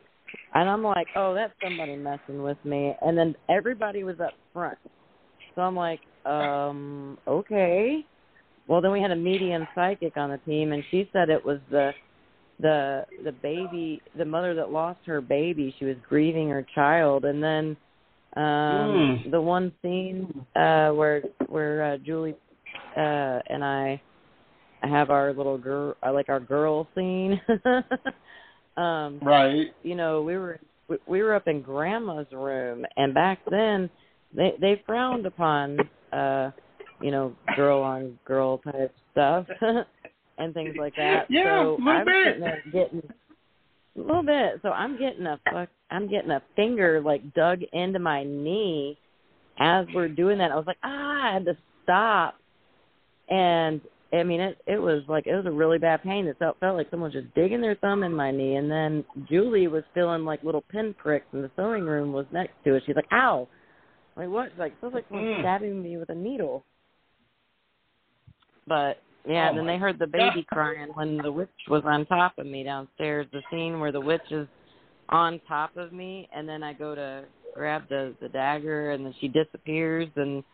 [0.55, 2.95] and I'm like, oh, that's somebody messing with me.
[3.01, 4.79] And then everybody was up front.
[5.55, 8.05] So I'm like, um, okay.
[8.67, 11.59] well, then we had a medium psychic on the team, and she said it was
[11.71, 11.93] the
[12.61, 15.75] the the baby, the mother that lost her baby.
[15.79, 17.77] She was grieving her child, and then
[18.39, 19.31] um Mm.
[19.31, 22.37] the one scene uh where where uh, Julie
[22.97, 24.01] uh and I
[24.83, 27.41] have our little girl, uh, like our girl scene.
[28.77, 29.67] um Right.
[29.83, 33.91] you know, we were we- we were up in grandma's room and back then
[34.35, 35.79] they they frowned upon
[36.13, 36.51] uh
[37.01, 39.47] you know, girl on girl type stuff
[40.39, 41.27] and things like that.
[41.29, 42.27] Yeah, so a little I'm bit.
[42.27, 43.03] sitting there getting
[43.97, 44.61] a little bit.
[44.63, 48.99] So I'm getting a fuck I'm getting a finger like dug into my knee
[49.59, 50.53] as we're doing that.
[50.53, 52.37] I was like, ah, I had to stop.
[53.29, 53.81] And
[54.13, 56.27] I mean, it it was like it was a really bad pain.
[56.27, 59.05] It felt felt like someone was just digging their thumb in my knee, and then
[59.29, 62.83] Julie was feeling like little pinpricks, and the sewing room was next to it.
[62.87, 63.47] She's like, "Ow!"
[64.17, 64.59] I'm like what?
[64.59, 65.41] Like feels like someone Mm.
[65.41, 66.65] stabbing me with a needle.
[68.67, 72.39] But yeah, Oh then they heard the baby crying when the witch was on top
[72.39, 73.27] of me downstairs.
[73.33, 74.49] The scene where the witch is
[75.09, 79.15] on top of me, and then I go to grab the the dagger, and then
[79.21, 80.45] she disappears, and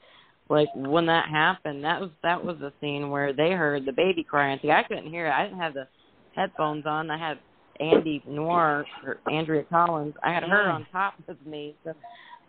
[0.48, 4.22] like when that happened, that was that was the scene where they heard the baby
[4.22, 4.58] crying.
[4.62, 5.32] See, I couldn't hear it.
[5.32, 5.88] I didn't have the
[6.34, 7.10] headphones on.
[7.10, 7.38] I had
[7.80, 10.14] Andy Noir or Andrea Collins.
[10.22, 10.74] I had her Mm.
[10.74, 11.74] on top of me.
[11.84, 11.94] So,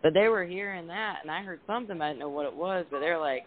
[0.02, 1.98] but they were hearing that, and I heard something.
[1.98, 2.86] But I didn't know what it was.
[2.92, 3.46] But they're like,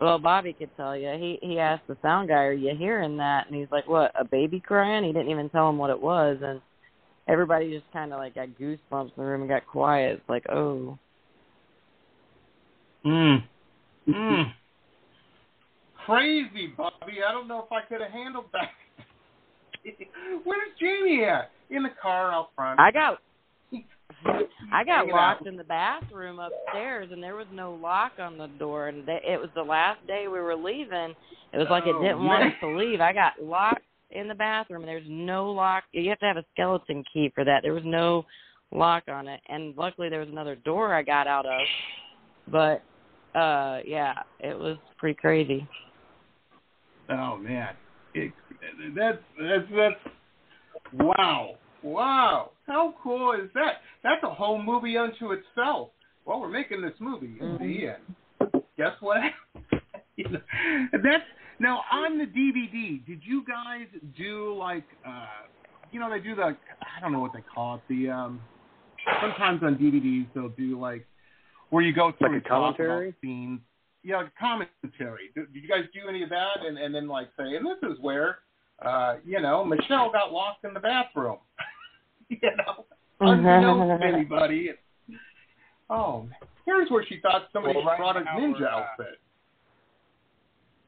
[0.00, 3.46] "Well, Bobby could tell you." He he asked the sound guy, "Are you hearing that?"
[3.46, 4.12] And he's like, "What?
[4.14, 6.60] A baby crying?" He didn't even tell him what it was, and
[7.28, 10.18] everybody just kind of like got goosebumps in the room and got quiet.
[10.18, 10.98] It's like, oh.
[13.04, 13.44] Mm.
[14.08, 14.52] Mm.
[16.06, 17.18] Crazy, Bobby.
[17.26, 18.70] I don't know if I could have handled that.
[20.44, 21.50] Where's Jamie at?
[21.70, 22.78] In the car out front.
[22.78, 23.18] I got
[24.72, 28.88] I got locked in the bathroom upstairs, and there was no lock on the door.
[28.88, 31.14] And they, it was the last day we were leaving.
[31.52, 33.00] It was like it Oh, didn't want us to leave.
[33.00, 33.82] I got locked
[34.14, 35.84] in the bathroom, and there's no lock.
[35.92, 37.60] You have to have a skeleton key for that.
[37.62, 38.24] There was no
[38.72, 41.60] lock on it, and luckily there was another door I got out of.
[42.50, 42.82] But
[43.38, 45.66] uh yeah, it was pretty crazy.
[47.10, 47.74] Oh man,
[48.14, 48.32] it,
[48.94, 50.14] that's that's that's
[50.94, 52.50] wow, wow.
[52.66, 53.80] How cool is that?
[54.02, 55.90] That's a whole movie unto itself.
[56.24, 59.18] Well, we're making this movie, see, and guess what?
[60.16, 60.40] you know,
[60.92, 61.24] that's
[61.60, 63.04] now on the DVD.
[63.06, 63.86] Did you guys
[64.16, 65.26] do like, uh
[65.92, 67.80] you know, they do the I don't know what they call it.
[67.88, 68.40] The um
[69.20, 71.06] sometimes on DVDs they'll do like
[71.70, 73.08] where you go through Like a and talk commentary?
[73.08, 73.60] about scenes.
[74.02, 75.30] Yeah, like commentary.
[75.34, 76.64] Did, did you guys do any of that?
[76.66, 78.38] And and then like say, and this is where,
[78.84, 81.38] uh, you know, Michelle got locked in the bathroom.
[82.28, 82.84] you know,
[83.20, 84.72] unbeknownst to anybody.
[85.90, 86.28] Oh,
[86.66, 89.18] here's where she thought somebody Well, right brought a ninja we're, uh, outfit.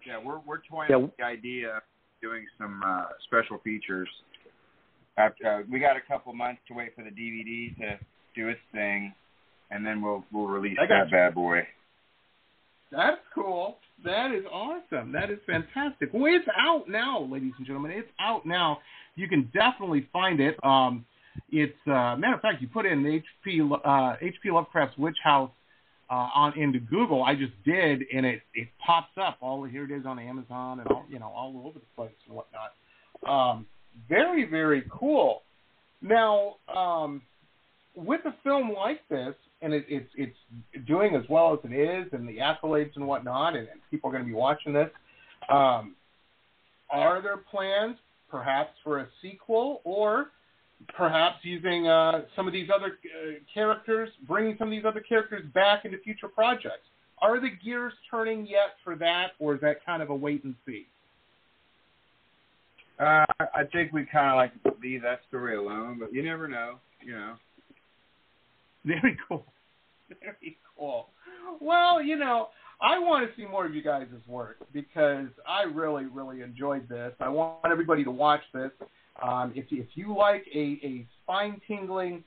[0.07, 0.97] Yeah, we're we're toying Yeah.
[0.97, 1.83] with the idea of
[2.23, 4.09] doing some uh, special features.
[5.19, 7.99] After uh, we got a couple months to wait for the DVD to
[8.35, 9.13] do its thing,
[9.71, 11.11] and then we'll we'll release that you.
[11.11, 11.61] bad boy.
[12.93, 13.79] That's cool.
[14.05, 15.11] That is awesome.
[15.13, 16.11] That is fantastic.
[16.13, 17.91] Well, it's out now, ladies and gentlemen.
[17.93, 18.79] It's out now.
[19.17, 20.57] You can definitely find it.
[20.63, 21.05] Um,
[21.51, 25.51] it's uh, matter of fact, you put in HP uh, HP Lovecraft's Witch House
[26.11, 27.23] uh, on into Google.
[27.25, 29.39] I just did, and it it pops up.
[29.41, 32.37] All here it is on Amazon and all you know all over the place and
[32.37, 32.73] whatnot.
[33.29, 33.67] Um,
[34.09, 35.43] very very cool.
[36.03, 37.23] Now, um,
[37.95, 40.37] with a film like this, and it, it's it's
[40.87, 44.13] doing as well as it is, and the accolades and whatnot, and, and people are
[44.13, 44.91] going to be watching this.
[45.49, 45.95] Um,
[46.91, 47.97] are there plans,
[48.31, 50.29] perhaps, for a sequel, or
[50.97, 55.45] perhaps using uh, some of these other uh, characters, bringing some of these other characters
[55.55, 56.87] back into future projects?
[57.23, 60.55] Are the gears turning yet for that, or is that kind of a wait and
[60.67, 60.87] see?
[62.99, 66.77] Uh, I think we kind of like leave that story alone, but you never know.
[67.05, 67.35] You know.
[68.85, 69.45] Very cool.
[70.09, 71.09] Very cool.
[71.61, 72.49] Well, you know,
[72.81, 77.13] I want to see more of you guys' work because I really, really enjoyed this.
[77.21, 78.71] I want everybody to watch this.
[79.23, 82.25] Um, if if you like a, a spine tingling,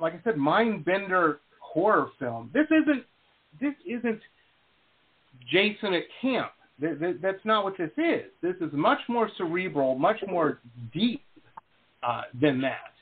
[0.00, 3.04] like I said, mind bender horror film, this isn't
[3.60, 4.20] this isn't
[5.50, 6.52] Jason at camp.
[6.80, 8.24] Th- th- That's not what this is.
[8.42, 10.60] This is much more cerebral, much more
[10.92, 11.22] deep
[12.02, 12.92] uh, than that.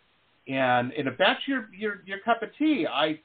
[0.46, 3.18] And, and if that's your, your your cup of tea, I'm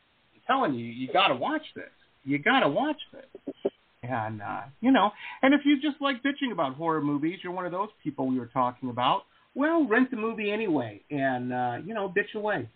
[0.47, 1.91] telling you, you got to watch this.
[2.23, 3.71] You got to watch this.
[4.01, 5.11] And uh, you know,
[5.41, 8.39] and if you just like bitching about horror movies, you're one of those people we
[8.39, 9.23] were talking about.
[9.55, 12.69] Well, rent the movie anyway, and uh, you know, bitch away.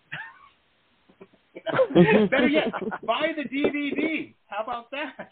[1.54, 2.28] You know?
[2.28, 2.72] Better yet,
[3.06, 4.34] buy the DVD.
[4.48, 5.30] How about that?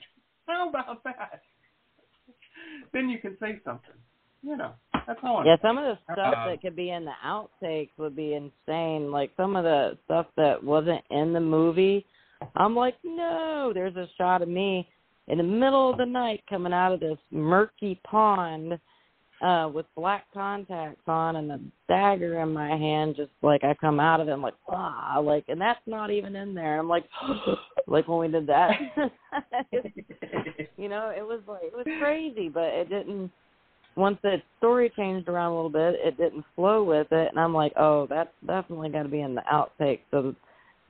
[0.48, 1.42] How about that?
[2.94, 3.96] then you can say something.
[4.44, 4.72] You know,
[5.06, 5.38] that's all.
[5.38, 8.34] I'm Yeah, some of the stuff Uh, that could be in the outtakes would be
[8.34, 9.12] insane.
[9.12, 12.06] Like some of the stuff that wasn't in the movie,
[12.56, 13.72] I'm like, no.
[13.74, 14.88] There's a shot of me
[15.28, 18.80] in the middle of the night coming out of this murky pond
[19.42, 24.00] uh with black contacts on and a dagger in my hand just like I come
[24.00, 26.80] out of it I'm like ah like and that's not even in there.
[26.80, 27.06] I'm like
[27.88, 28.72] like when we did that
[30.78, 33.32] you know it was like it was crazy but it didn't
[33.96, 37.54] once the story changed around a little bit it didn't flow with it and I'm
[37.54, 40.36] like oh that's definitely got to be in the outtake so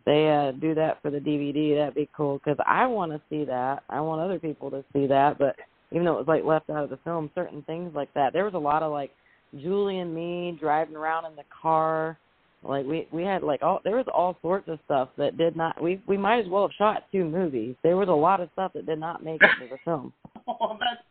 [0.05, 3.45] they uh do that for the DVD that'd be cool cuz I want to see
[3.45, 3.83] that.
[3.89, 5.55] I want other people to see that but
[5.91, 8.33] even though it was like left out of the film, certain things like that.
[8.33, 9.11] There was a lot of like
[9.59, 12.17] Julie and me driving around in the car.
[12.63, 15.81] Like we we had like all there was all sorts of stuff that did not
[15.81, 17.75] we we might as well have shot two movies.
[17.83, 20.13] There was a lot of stuff that did not make it to the film.
[20.45, 21.01] that's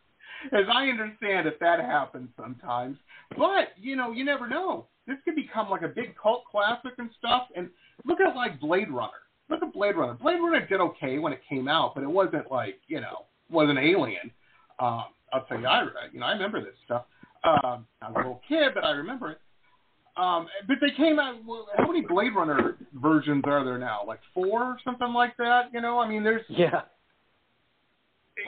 [0.53, 2.97] as I understand it, that happens sometimes.
[3.37, 4.87] But you know, you never know.
[5.07, 7.47] This could become like a big cult classic and stuff.
[7.55, 7.69] And
[8.05, 9.11] look at like Blade Runner.
[9.49, 10.13] Look at Blade Runner.
[10.13, 13.77] Blade Runner did okay when it came out, but it wasn't like you know wasn't
[13.77, 14.31] Alien.
[14.81, 17.05] Um, I'll tell you, I you know I remember this stuff.
[17.43, 19.39] Um, I was a little kid, but I remember it.
[20.17, 21.35] Um, but they came out.
[21.77, 24.01] How many Blade Runner versions are there now?
[24.05, 25.71] Like four or something like that.
[25.73, 26.81] You know, I mean, there's Yeah.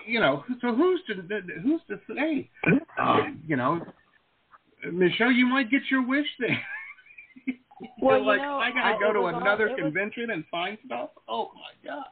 [0.06, 1.14] you know, so who's to
[1.62, 2.50] who's to say?
[3.00, 3.86] Um, you know,
[4.92, 6.60] Michelle, you might get your wish there.
[8.02, 10.46] Well, You're you like know, I gotta I- go to all- another was- convention and
[10.50, 11.10] find stuff.
[11.28, 12.06] Oh my god.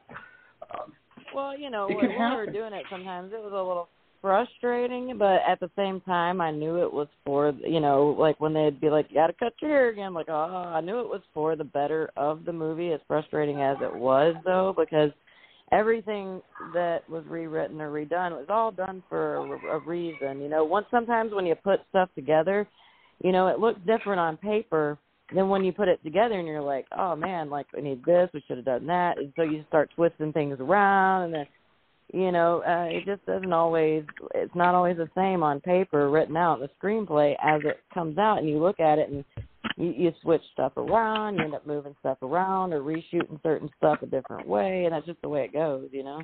[0.70, 0.92] Um,
[1.34, 3.88] Well, you know, when, we were doing it sometimes it was a little
[4.22, 8.54] frustrating, but at the same time I knew it was for you know, like when
[8.54, 11.20] they'd be like, You gotta cut your hair again, like, oh I knew it was
[11.34, 15.10] for the better of the movie, as frustrating as it was though, because
[15.72, 16.40] everything
[16.72, 20.40] that was rewritten or redone was all done for a, a reason.
[20.40, 22.66] You know, once sometimes when you put stuff together,
[23.22, 24.98] you know, it looks different on paper
[25.34, 28.28] than when you put it together and you're like, oh man, like we need this,
[28.34, 31.46] we should have done that, and so you start twisting things around, and then,
[32.12, 36.36] you know, uh, it just doesn't always, it's not always the same on paper written
[36.36, 39.24] out the screenplay as it comes out, and you look at it and
[39.76, 44.02] you, you switch stuff around, you end up moving stuff around or reshooting certain stuff
[44.02, 46.22] a different way, and that's just the way it goes, you know.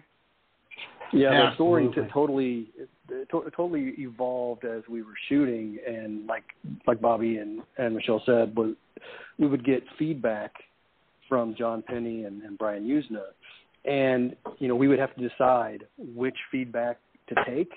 [1.12, 2.03] Yeah, the story Absolutely.
[2.03, 6.45] t- totally it to- totally evolved as we were shooting, and like
[6.87, 8.74] like Bobby and and Michelle said, was
[9.39, 10.53] we would get feedback
[11.29, 13.22] from John Penney and, and Brian Yuzna,
[13.85, 16.99] and you know we would have to decide which feedback
[17.29, 17.70] to take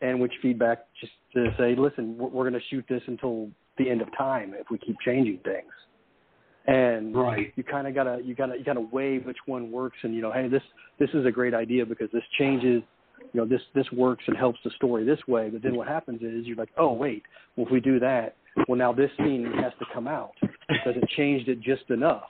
[0.00, 4.02] and which feedback just to say, listen, we're, going to shoot this until the end
[4.02, 5.72] of time if we keep changing things.
[6.66, 7.52] And Right.
[7.56, 10.32] you kind of gotta you gotta you gotta weigh which one works, and you know,
[10.32, 10.62] hey, this
[10.98, 12.82] this is a great idea because this changes,
[13.20, 15.48] you know, this this works and helps the story this way.
[15.48, 17.22] But then what happens is you're like, oh wait,
[17.54, 18.34] well if we do that,
[18.66, 20.32] well now this scene has to come out
[20.68, 22.26] because it changed it just enough,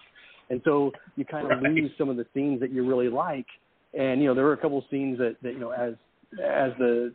[0.51, 1.72] and so you kind of Right.
[1.72, 3.47] lose some of the scenes that you really like.
[3.94, 5.94] And you know, there were a couple of scenes that that you know, as
[6.42, 7.12] as the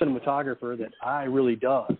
[0.00, 1.96] cinematographer, that I really dug.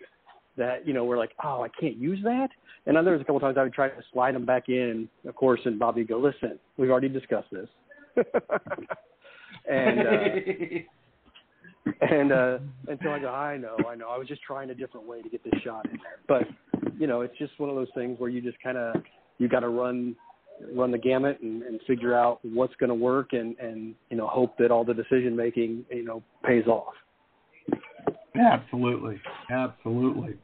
[0.57, 2.49] That you know, we're like, oh, I can't use that.
[2.87, 5.09] And then there was a couple times I would try to slide them back in,
[5.27, 7.69] of course, and Bobby would go, listen, we've already discussed this.
[9.69, 10.13] and uh,
[12.01, 12.59] and uh,
[12.89, 14.09] and so I go, I know, I know.
[14.09, 16.19] I was just trying a different way to get this shot in there.
[16.27, 16.49] But
[16.99, 18.97] you know, it's just one of those things where you just kind of
[19.39, 20.17] you got to run
[20.75, 24.27] run the gamut and, and figure out what's going to work and and you know
[24.27, 26.95] hope that all the decision making you know pays off.
[28.39, 30.37] Absolutely, absolutely.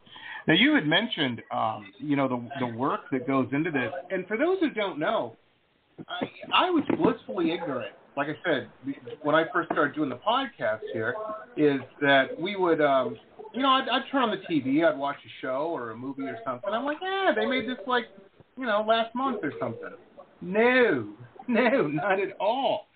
[0.48, 4.26] Now you had mentioned, um, you know, the the work that goes into this, and
[4.26, 5.36] for those who don't know,
[6.08, 6.26] I,
[6.66, 7.92] I was blissfully ignorant.
[8.16, 8.68] Like I said,
[9.22, 11.14] when I first started doing the podcast here,
[11.56, 13.16] is that we would, um,
[13.54, 16.24] you know, I'd, I'd turn on the TV, I'd watch a show or a movie
[16.24, 16.70] or something.
[16.70, 18.04] I'm like, yeah, they made this like,
[18.56, 19.94] you know, last month or something.
[20.40, 21.08] No,
[21.48, 22.86] no, not at all.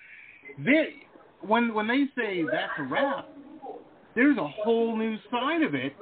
[0.64, 0.94] They,
[1.40, 3.28] when when they say that's a wrap,
[4.14, 5.92] there's a whole new side of it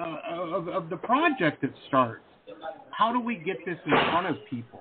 [0.00, 2.22] uh, of, of the project that starts.
[2.90, 4.80] How do we get this in front of people?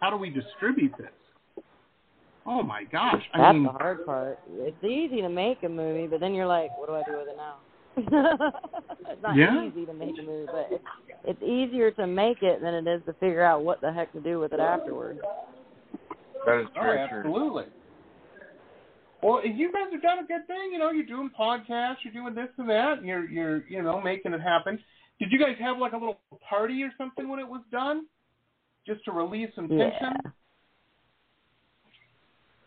[0.00, 1.64] How do we distribute this?
[2.46, 3.22] Oh my gosh!
[3.32, 4.38] I That's mean, the hard part.
[4.58, 7.28] It's easy to make a movie, but then you're like, what do I do with
[7.28, 7.56] it now?
[7.96, 9.64] it's not Yeah.
[9.64, 10.84] easy to make a movie, but it's,
[11.24, 14.20] it's easier to make it than it is to figure out what the heck to
[14.20, 15.20] do with it afterwards.
[16.46, 16.98] That is oh, true.
[16.98, 17.64] absolutely.
[19.22, 20.72] Well, you guys have done a good thing.
[20.72, 24.00] You know, you're doing podcasts, you're doing this and that, and you're you're you know
[24.00, 24.78] making it happen.
[25.18, 28.06] Did you guys have like a little party or something when it was done,
[28.86, 29.90] just to relieve some Yeah.
[29.90, 30.32] tension?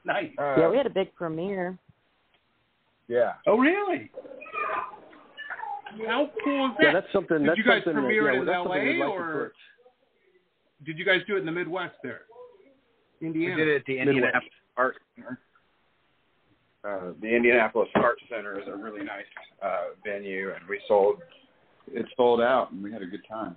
[0.04, 0.32] Nice.
[0.40, 1.78] Uh, yeah, we had a big premiere.
[3.08, 3.34] Yeah.
[3.46, 4.10] Oh, really?
[6.06, 6.84] How cool is that?
[6.86, 7.40] Yeah, that's something.
[7.40, 9.52] Did that's you guys something premiere that, it yeah, in we'd LA like to or
[10.86, 12.22] did you guys do it in the Midwest there?
[13.22, 13.56] Indiana.
[13.56, 14.44] We did it at the Indianapolis
[14.78, 15.40] Art Center.
[16.84, 19.26] Uh, the Indianapolis Art Center is a really nice
[19.64, 21.18] uh, venue, and we sold.
[21.92, 23.56] It sold out, and we had a good time.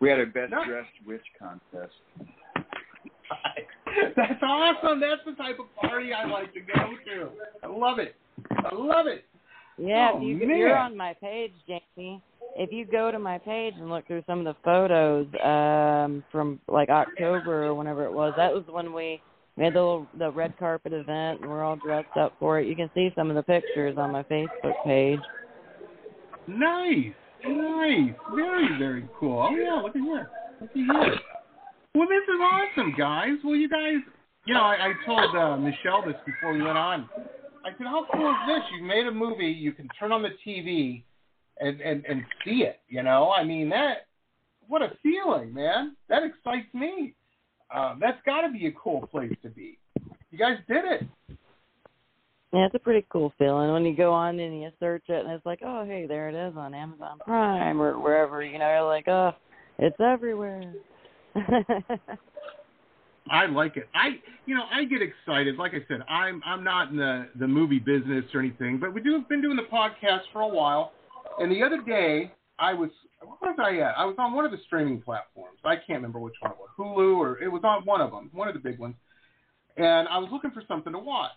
[0.00, 0.66] We had a best Nice.
[0.66, 1.92] dressed witch contest.
[4.16, 5.00] That's awesome.
[5.00, 6.74] That's the type of party I like to go
[7.06, 7.28] to.
[7.62, 8.14] I love it.
[8.50, 9.24] I love it.
[9.80, 12.22] Yeah, Oh, if, you, you're on my page, Jamie,
[12.56, 16.60] if you go to my page and look through some of the photos um from
[16.68, 19.22] like October or whenever it was, that was when we
[19.56, 22.66] we had the little the red carpet event and we're all dressed up for it.
[22.66, 25.20] You can see some of the pictures on my Facebook page.
[26.46, 27.12] Nice.
[27.46, 28.12] Nice.
[28.34, 29.48] Very, very cool.
[29.50, 30.30] Oh yeah, look at here.
[30.60, 31.18] Look at here.
[31.94, 33.32] Well, this is awesome, guys.
[33.44, 33.96] Well, you guys,
[34.46, 37.08] you know, I, I told uh, Michelle this before we went on.
[37.64, 38.62] I said, how cool is this?
[38.78, 39.46] You made a movie.
[39.46, 41.02] You can turn on the TV
[41.60, 42.80] and and and see it.
[42.88, 44.06] You know, I mean that.
[44.66, 45.96] What a feeling, man.
[46.08, 47.14] That excites me.
[47.74, 49.78] Uh, that's got to be a cool place to be.
[50.30, 51.08] You guys did it.
[52.52, 55.32] Yeah, it's a pretty cool feeling when you go on and you search it and
[55.32, 58.42] it's like, oh hey, there it is on Amazon Prime or wherever.
[58.42, 59.32] You know, you're like, oh,
[59.78, 60.72] it's everywhere.
[63.30, 63.88] I like it.
[63.94, 65.56] I, you know, I get excited.
[65.56, 69.00] Like I said, I'm I'm not in the the movie business or anything, but we
[69.00, 70.92] do have been doing the podcast for a while.
[71.38, 73.96] And the other day, I was where was I at?
[73.96, 75.58] I was on one of the streaming platforms.
[75.64, 78.30] I can't remember which one it was, Hulu or it was on one of them,
[78.32, 78.96] one of the big ones.
[79.76, 81.30] And I was looking for something to watch.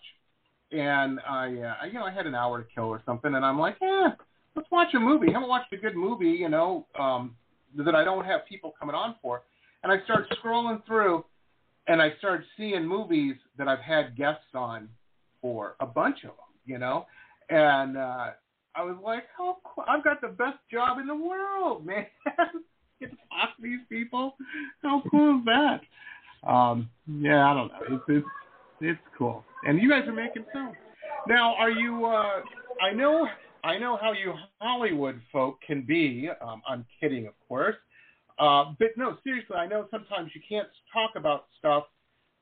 [0.72, 3.58] And I, uh, you know, I had an hour to kill or something, and I'm
[3.58, 4.08] like, eh,
[4.56, 5.28] let's watch a movie.
[5.28, 7.36] I haven't watched a good movie, you know, um,
[7.76, 9.42] that I don't have people coming on for.
[9.82, 11.24] And I start scrolling through,
[11.86, 14.88] and I started seeing movies that I've had guests on
[15.40, 17.06] for a bunch of them, you know,
[17.50, 18.30] and uh,
[18.74, 19.58] I was like, "Oh.
[19.86, 22.06] I've got the best job in the world, man!
[23.00, 24.36] Get to talk to these people.
[24.82, 25.80] How cool is that?"
[26.48, 27.96] Um, yeah, I don't know.
[27.96, 28.26] It's it's
[28.80, 30.76] it's cool, and you guys are making films
[31.28, 31.54] now.
[31.54, 32.06] Are you?
[32.06, 32.40] Uh,
[32.82, 33.26] I know.
[33.62, 36.28] I know how you Hollywood folk can be.
[36.42, 37.76] Um, I'm kidding, of course.
[38.38, 41.84] Uh, but no, seriously, I know sometimes you can't talk about stuff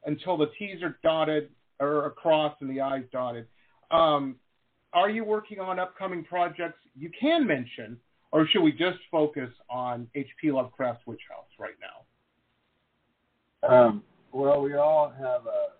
[0.06, 3.46] until the T's are dotted or across and the I's dotted.
[3.90, 4.36] Um,
[4.92, 7.98] are you working on upcoming projects you can mention,
[8.30, 10.52] or should we just focus on H.P.
[10.52, 13.68] Lovecraft's Witch House right now?
[13.68, 15.72] Um, well, we all have uh,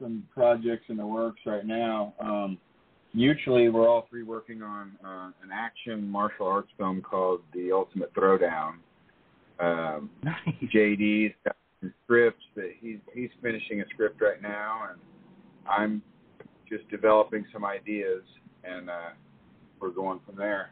[0.00, 2.14] some projects in the works right now.
[2.20, 2.58] Um,
[3.12, 8.14] mutually, we're all three working on uh, an action martial arts film called The Ultimate
[8.14, 8.74] Throwdown.
[9.60, 10.10] Um,
[10.74, 11.56] JD's got
[12.04, 15.00] scripts that he's he's finishing a script right now, and
[15.68, 16.02] I'm
[16.68, 18.22] just developing some ideas,
[18.64, 19.10] and uh,
[19.80, 20.70] we're going from there.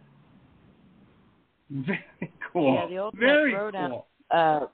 [1.70, 2.04] Very
[2.52, 2.74] cool.
[2.74, 3.88] Yeah, the ultimate Very throwdown.
[3.90, 4.06] cool.
[4.30, 4.66] Uh,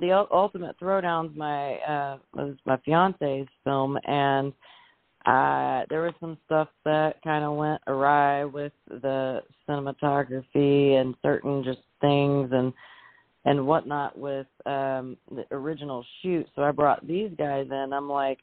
[0.00, 4.52] the ul- ultimate throwdown's my uh was my fiance's film, and
[5.28, 11.62] uh there was some stuff that kind of went awry with the cinematography and certain
[11.62, 12.72] just things and
[13.44, 16.46] and whatnot with um the original shoot.
[16.56, 17.92] So I brought these guys in.
[17.92, 18.38] I'm like,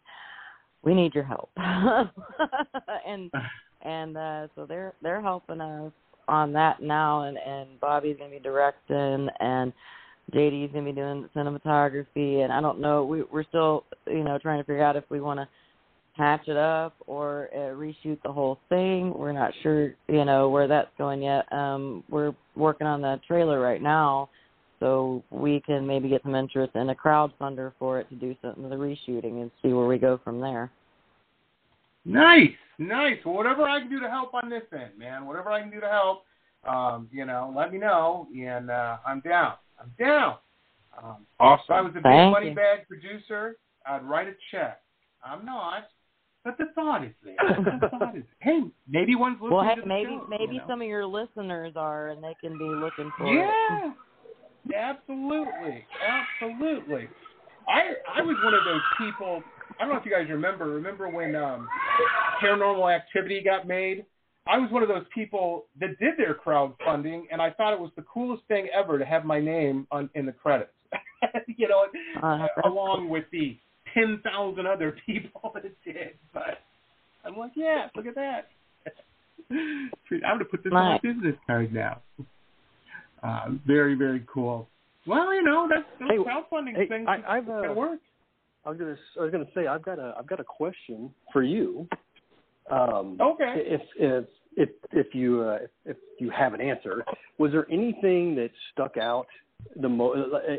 [0.84, 3.32] we need your help, and
[3.82, 5.92] and uh so they're they're helping us
[6.28, 9.74] on that now and and Bobby's gonna be directing and
[10.34, 14.38] JD's gonna be doing the cinematography and I don't know we we're still you know
[14.40, 15.48] trying to figure out if we want to
[16.16, 20.68] patch it up or uh, reshoot the whole thing we're not sure you know where
[20.68, 24.30] that's going yet um we're working on the trailer right now
[24.80, 28.64] so we can maybe get some interest in a crowdfunder for it to do some
[28.64, 30.72] of the reshooting and see where we go from there
[32.06, 33.18] Nice, nice.
[33.26, 35.26] Well, whatever I can do to help on this end, man.
[35.26, 36.24] Whatever I can do to help,
[36.68, 39.54] um, you know, let me know, and uh, I'm down.
[39.80, 40.36] I'm down.
[41.04, 41.64] Um, Awesome.
[41.66, 42.56] If I was a big Thank money you.
[42.56, 43.58] bag producer,
[43.88, 44.82] I'd write a check.
[45.26, 45.88] I'm not,
[46.46, 47.36] but the thought is there.
[47.82, 50.68] the thought is, hey, maybe one's listening well hey, maybe show, maybe you know?
[50.68, 53.50] some of your listeners are and they can be looking for it
[54.70, 55.84] Yeah, absolutely,
[56.42, 57.10] absolutely.
[57.68, 59.42] I I was one of those people.
[59.80, 60.70] I don't know if you guys remember.
[60.70, 61.68] Remember when um,
[62.42, 64.06] Paranormal Activity got made?
[64.48, 67.90] I was one of those people that did their crowdfunding, and I thought it was
[67.96, 70.72] the coolest thing ever to have my name on in the credits.
[71.48, 71.88] you know,
[72.22, 73.58] Uh, along with the
[73.96, 76.14] ten thousand other people that did.
[76.34, 76.60] But
[77.26, 78.50] I'm like, yeah, look at that.
[79.52, 79.90] I'm
[80.22, 82.02] gonna put this on my business card now.
[83.24, 84.68] Uh, very, very cool.
[85.08, 88.00] Well, you know, that's those Hey, crowdfunding hey, things I- I've, uh, work.
[88.66, 91.44] I was gonna I was gonna say I've got a I've got a question for
[91.44, 91.88] you.
[92.72, 93.54] Um, okay.
[93.58, 94.26] If if
[94.58, 97.06] if if you uh, if you have an answer,
[97.38, 99.28] was there anything that stuck out
[99.76, 100.14] the mo-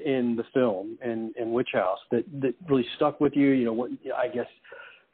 [0.05, 3.51] in the film and in Witch House that that really stuck with you?
[3.51, 4.47] You know, what I guess,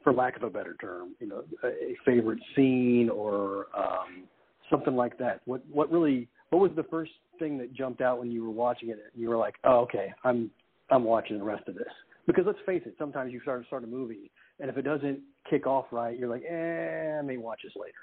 [0.03, 4.23] for lack of a better term, you know, a favorite scene or um,
[4.69, 5.41] something like that.
[5.45, 8.89] What what really what was the first thing that jumped out when you were watching
[8.89, 8.99] it?
[9.15, 10.51] You were like, oh, okay, I'm
[10.89, 11.91] I'm watching the rest of this.
[12.25, 15.19] Because let's face it, sometimes you start start a movie, and if it doesn't
[15.49, 17.93] kick off right, you're like, eh, I may watch this later.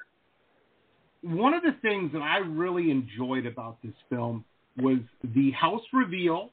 [1.22, 4.45] One of the things that I really enjoyed about this film
[4.77, 4.99] was
[5.35, 6.51] the house reveal,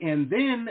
[0.00, 0.68] and then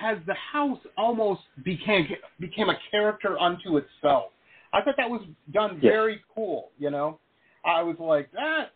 [0.00, 2.06] as the house almost became
[2.38, 4.30] became a character unto itself.
[4.72, 5.92] I thought that was done Yes.
[5.92, 6.70] very cool.
[6.78, 7.18] You know,
[7.64, 8.72] I was like, that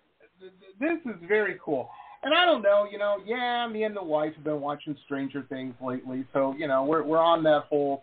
[0.79, 1.89] this is very cool.
[2.23, 5.45] And I don't know, you know, yeah, me and the wife have been watching Stranger
[5.49, 8.03] Things lately, so you know, we're we're on that whole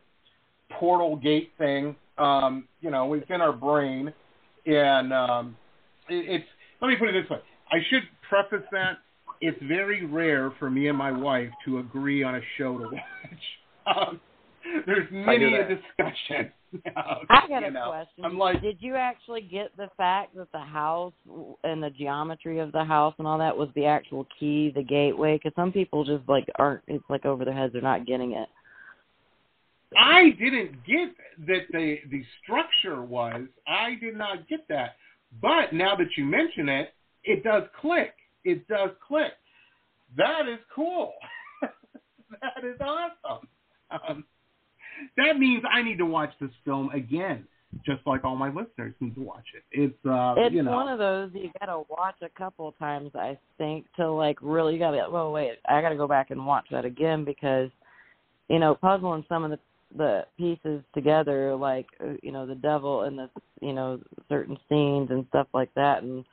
[0.79, 1.95] portal gate thing.
[2.17, 4.13] Um, you know, it's in our brain,
[4.65, 5.57] and um,
[6.09, 6.45] it, it's.
[6.81, 7.39] Let me put it this way:
[7.71, 8.97] I should preface that
[9.41, 12.93] it's very rare for me and my wife to agree on a show to watch.
[13.85, 14.21] Um,
[14.85, 15.67] there's many a that.
[15.67, 16.53] discussion.
[16.95, 17.89] I got a know.
[17.89, 18.23] question.
[18.23, 21.11] I'm like, Did you actually get the fact that the house
[21.65, 25.35] and the geometry of the house and all that was the actual key, the gateway?
[25.35, 26.81] Because some people just like aren't.
[26.87, 27.73] It's like over their heads.
[27.73, 28.47] They're not getting it.
[29.99, 31.13] I didn't get
[31.45, 33.41] that the the structure was.
[33.67, 34.95] I did not get that.
[35.41, 36.93] But now that you mention it,
[37.25, 38.13] it does click.
[38.43, 39.33] It does click.
[40.17, 41.13] That is cool.
[41.61, 43.47] that is awesome.
[43.91, 44.23] Um,
[45.17, 47.45] that means I need to watch this film again,
[47.85, 49.63] just like all my listeners need to watch it.
[49.71, 53.37] It's uh, It's you know, one of those you gotta watch a couple times, I
[53.57, 54.97] think, to like really you gotta.
[54.97, 57.69] be like, Well, wait, I gotta go back and watch that again because,
[58.49, 59.59] you know, puzzling some of the
[59.95, 63.29] the pieces together, like uh, you know, the devil and the
[63.61, 66.25] you know certain scenes and stuff like that, and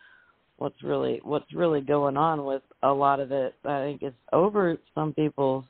[0.61, 3.55] what's really what's really going on with a lot of it.
[3.65, 5.65] I think it's over some people's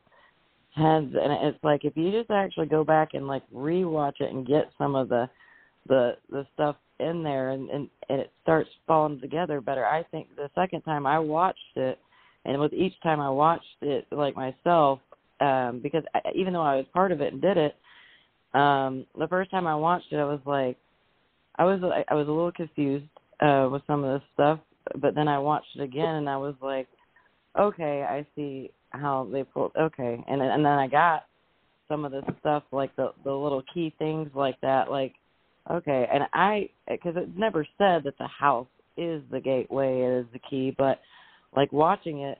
[0.74, 4.44] heads, and it's like if you just actually go back and like rewatch it and
[4.44, 5.30] get some of the
[5.88, 9.86] the the stuff in there and, and and it starts falling together better.
[9.86, 12.00] I think the second time I watched it,
[12.44, 14.98] and with each time I watched it like myself,
[15.40, 17.76] um, because I, even though I was part of it and did it,
[18.54, 20.76] um, the first time I watched it, I was like,
[21.54, 23.06] I was I was a little confused
[23.38, 24.58] uh, with some of this stuff,
[24.96, 26.88] but then I watched it again and I was like,
[27.58, 29.72] okay, I see how they pulled.
[29.78, 31.24] Okay, and and then I got
[31.88, 35.14] some of the stuff like the the little key things like that, like
[35.70, 40.26] okay, and I because it never said that the house is the gateway, it is
[40.32, 41.00] the key, but
[41.54, 42.38] like watching it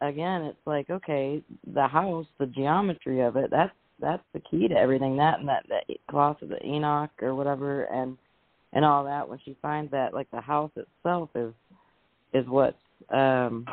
[0.00, 4.74] again, it's like okay, the house, the geometry of it, that's that's the key to
[4.74, 5.16] everything.
[5.16, 8.16] That and that that cloth of the Enoch or whatever, and
[8.72, 9.28] and all that.
[9.28, 11.52] When she finds that, like the house itself is
[12.32, 12.76] is what's
[13.10, 13.66] um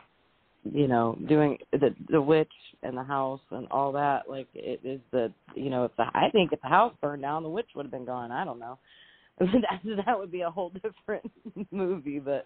[0.63, 2.51] you know doing the the witch
[2.83, 4.29] and the house and all that.
[4.29, 7.43] Like it is the you know if the I think if the house burned down,
[7.43, 8.31] the witch would have been gone.
[8.31, 8.77] I don't know.
[9.39, 11.29] that that would be a whole different
[11.71, 12.45] movie, but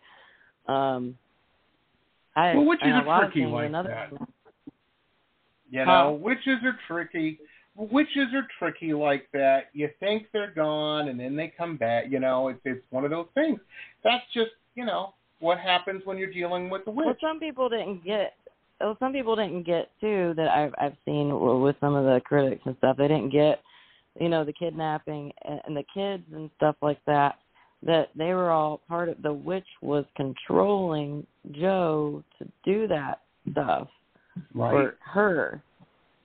[0.72, 1.18] um.
[2.36, 4.10] I, Well, witches and a are lot of tricky like another that.
[4.12, 4.28] thing-
[5.72, 5.86] You Huh?
[5.86, 7.39] know, witches are tricky.
[7.76, 9.70] Witches are tricky like that.
[9.74, 12.05] You think they're gone, and then they come back.
[12.10, 13.60] You know, it's it's one of those things.
[14.03, 17.06] That's just you know what happens when you're dealing with the witch.
[17.06, 18.34] Well, some people didn't get.
[18.82, 22.62] Well, some people didn't get too that I've I've seen with some of the critics
[22.66, 22.98] and stuff.
[22.98, 23.62] They didn't get,
[24.20, 27.36] you know, the kidnapping and, and the kids and stuff like that.
[27.84, 29.22] That they were all part of.
[29.22, 33.22] The witch was controlling Joe to do that
[33.52, 33.88] stuff
[34.54, 34.72] Right.
[34.72, 35.62] for her.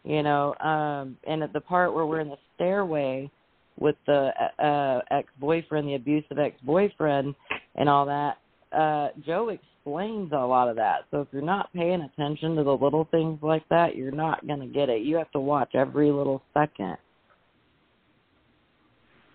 [0.05, 3.31] You know, um, and at the part where we're in the stairway
[3.79, 4.31] with the
[4.62, 7.35] uh, ex-boyfriend, the abusive ex-boyfriend,
[7.77, 8.37] and all that,
[8.75, 11.05] uh, Joe explains a lot of that.
[11.11, 14.66] So if you're not paying attention to the little things like that, you're not gonna
[14.66, 15.03] get it.
[15.03, 16.97] You have to watch every little second.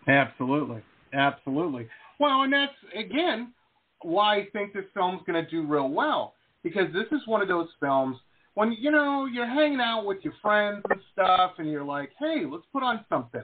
[0.07, 0.81] Absolutely,
[1.13, 1.87] absolutely.
[2.19, 3.53] Well, and that's again
[4.01, 6.33] why I think this film's going to do real well
[6.63, 8.17] because this is one of those films
[8.55, 12.43] when you know you're hanging out with your friends and stuff, and you're like, "Hey,
[12.45, 13.43] let's put on something.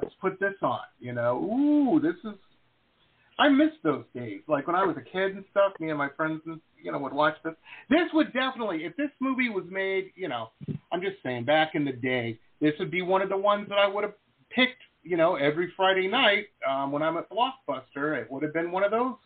[0.00, 2.38] Let's put this on." You know, ooh, this is.
[3.38, 4.40] I miss those days.
[4.46, 6.98] Like when I was a kid and stuff, me and my friends, and you know,
[6.98, 7.54] would watch this.
[7.90, 10.50] This would definitely, if this movie was made, you know,
[10.92, 13.78] I'm just saying, back in the day, this would be one of the ones that
[13.78, 14.14] I would have
[14.50, 18.20] picked, you know, every Friday night um, when I'm at Blockbuster.
[18.20, 19.16] It would have been one of those.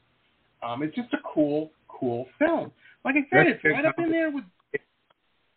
[0.63, 2.73] Um, it's just a cool, cool film.
[3.05, 4.45] Like I said, That's it's right up in there with,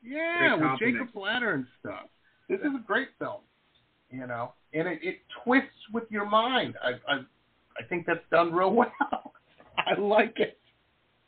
[0.03, 0.79] yeah, with.
[0.79, 2.05] Jacob Ladder and stuff.
[2.49, 3.41] This is a great film,
[4.09, 6.75] you know, and it, it twists with your mind.
[6.83, 7.19] I, I,
[7.81, 8.91] I think that's done real well.
[9.77, 10.57] I like it.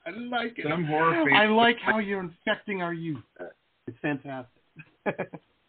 [0.06, 0.66] I like it.
[0.70, 1.36] Some horror fans.
[1.36, 3.24] I like how you're infecting our youth.
[3.40, 3.46] Uh,
[3.88, 4.62] it's fantastic.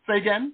[0.07, 0.53] Say again.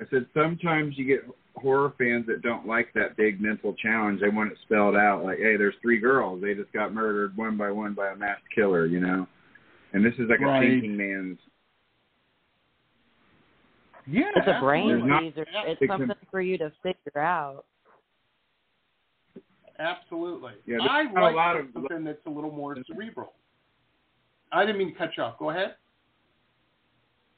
[0.00, 1.24] I said sometimes you get
[1.54, 4.20] horror fans that don't like that big mental challenge.
[4.20, 6.42] They want it spelled out like, hey, there's three girls.
[6.42, 9.26] They just got murdered one by one by a masked killer, you know.
[9.92, 10.62] And this is like Right.
[10.64, 11.38] a thinking man's.
[14.06, 15.46] Yeah, It's a brain teaser.
[15.66, 17.64] It's something for you to figure out.
[19.82, 20.52] Absolutely.
[20.66, 23.32] Yeah, I not a like lot of- something that's a little more cerebral.
[24.52, 25.38] I didn't mean to cut you off.
[25.38, 25.76] Go ahead.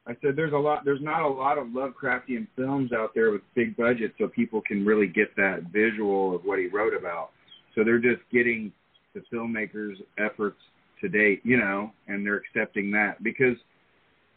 [0.07, 0.85] I said there's a lot.
[0.85, 4.85] There's not a lot of Lovecraftian films out there with big budgets, so people can
[4.85, 7.31] really get that visual of what he wrote about.
[7.75, 8.71] So they're just getting
[9.15, 10.59] the filmmakers' efforts
[11.01, 13.57] to date, you know, and they're accepting that because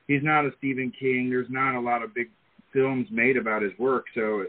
[0.07, 1.29] he's not a Stephen King.
[1.29, 2.29] There's not a lot of big
[2.71, 4.45] films made about his work, so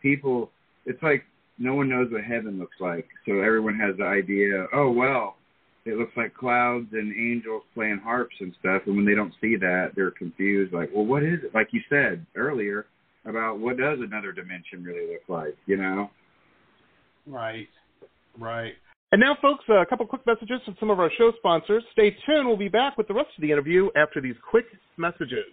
[0.00, 0.50] people,
[0.86, 1.24] it's like
[1.58, 3.06] no one knows what heaven looks like.
[3.26, 5.36] So everyone has the idea, oh well,
[5.84, 8.82] it looks like clouds and angels playing harps and stuff.
[8.86, 10.72] And when they don't see that, they're confused.
[10.72, 11.54] Like, well, what is it?
[11.54, 12.86] Like you said earlier
[13.26, 15.56] about what does another dimension really look like?
[15.66, 16.10] You know?
[17.26, 17.68] Right.
[18.38, 18.72] Right.
[19.12, 21.84] And now, folks, a couple quick messages from some of our show sponsors.
[21.92, 22.48] Stay tuned.
[22.48, 24.64] We'll be back with the rest of the interview after these quick
[24.96, 25.52] messages.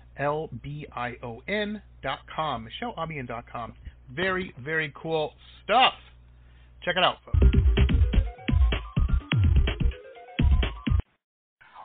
[0.17, 2.67] M-I-C-H-E-L-E-A-L-B-I-O-N dot com.
[2.81, 3.73] MicheleAlbion.com.
[4.15, 5.33] Very, very cool
[5.63, 5.93] stuff.
[6.83, 7.39] Check it out, folks.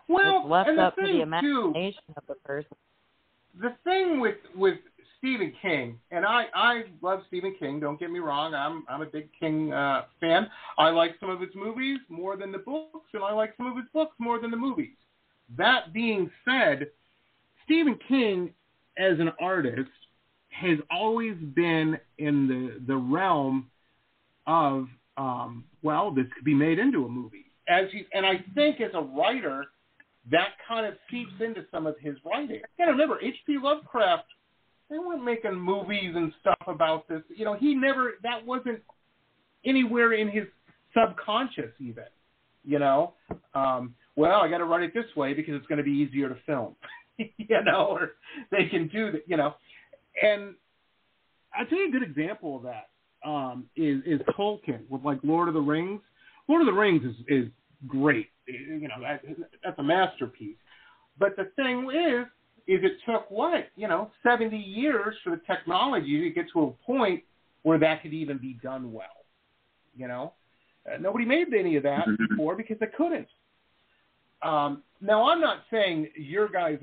[0.09, 2.77] Well, it's left and the up to thing, the imagination too, of the person.
[3.61, 4.79] the thing with with
[5.19, 7.81] Stephen King, and I I love Stephen King.
[7.81, 8.55] Don't get me wrong.
[8.55, 10.49] I'm I'm a big King uh, fan.
[10.79, 13.77] I like some of his movies more than the books, and I like some of
[13.77, 14.95] his books more than the movies.
[15.57, 16.87] That being said,
[17.67, 18.55] Stephen King,
[18.99, 19.91] as an artist,
[20.49, 23.71] has always been in the the realm
[24.47, 24.87] of
[25.19, 27.47] um, well, this could be made into a movie.
[27.69, 29.67] As he, and I think as a writer,
[30.31, 32.61] that kind of seeps into some of his writing.
[32.79, 33.59] You remember H.P.
[33.63, 34.25] Lovecraft.
[34.89, 37.23] They weren't making movies and stuff about this.
[37.35, 38.15] You know, he never.
[38.23, 38.81] That wasn't
[39.65, 40.45] anywhere in his
[40.97, 42.05] subconscious even.
[42.65, 43.15] You know,
[43.55, 46.29] um, well, I got to write it this way because it's going to be easier
[46.29, 46.75] to film.
[47.37, 48.13] you know, or
[48.51, 49.23] they can do that.
[49.27, 49.55] You know,
[50.23, 50.55] and
[51.59, 52.89] I'll tell you a good example of that
[53.29, 56.01] um, is is Tolkien with like Lord of the Rings.
[56.49, 57.51] Lord of the Rings is is
[57.87, 58.29] great.
[58.47, 59.23] You know, that,
[59.65, 60.57] that's a masterpiece.
[61.19, 62.27] But the thing is,
[62.69, 66.71] is it took what you know seventy years for the technology to get to a
[66.87, 67.23] point
[67.63, 69.07] where that could even be done well.
[69.97, 70.35] You know,
[70.87, 72.35] uh, nobody made any of that Mm-hmm.
[72.37, 73.29] before because they couldn't.
[74.43, 76.79] Um, now, I'm not saying your guys'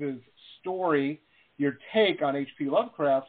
[0.60, 1.20] story,
[1.56, 2.66] your take on H.P.
[2.66, 3.28] Lovecraft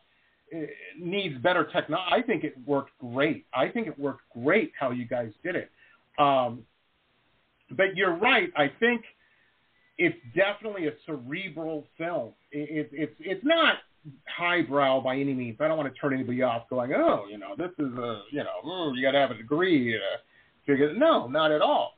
[0.56, 0.60] uh,
[1.00, 2.12] needs better technology.
[2.12, 3.46] I think it worked great.
[3.54, 5.72] I think it worked great how you guys did it.
[6.18, 6.64] Um,
[7.72, 8.50] but you're right.
[8.56, 9.04] I think
[9.98, 12.34] it's definitely a cerebral film.
[12.52, 13.78] It, it, it's it's not
[14.28, 15.58] highbrow by any means.
[15.60, 18.44] I don't want to turn anybody off going, oh, you know, this is a, you
[18.44, 20.00] know, oh, you got to have a degree to
[20.66, 20.94] figure.
[20.94, 21.94] No, not at all.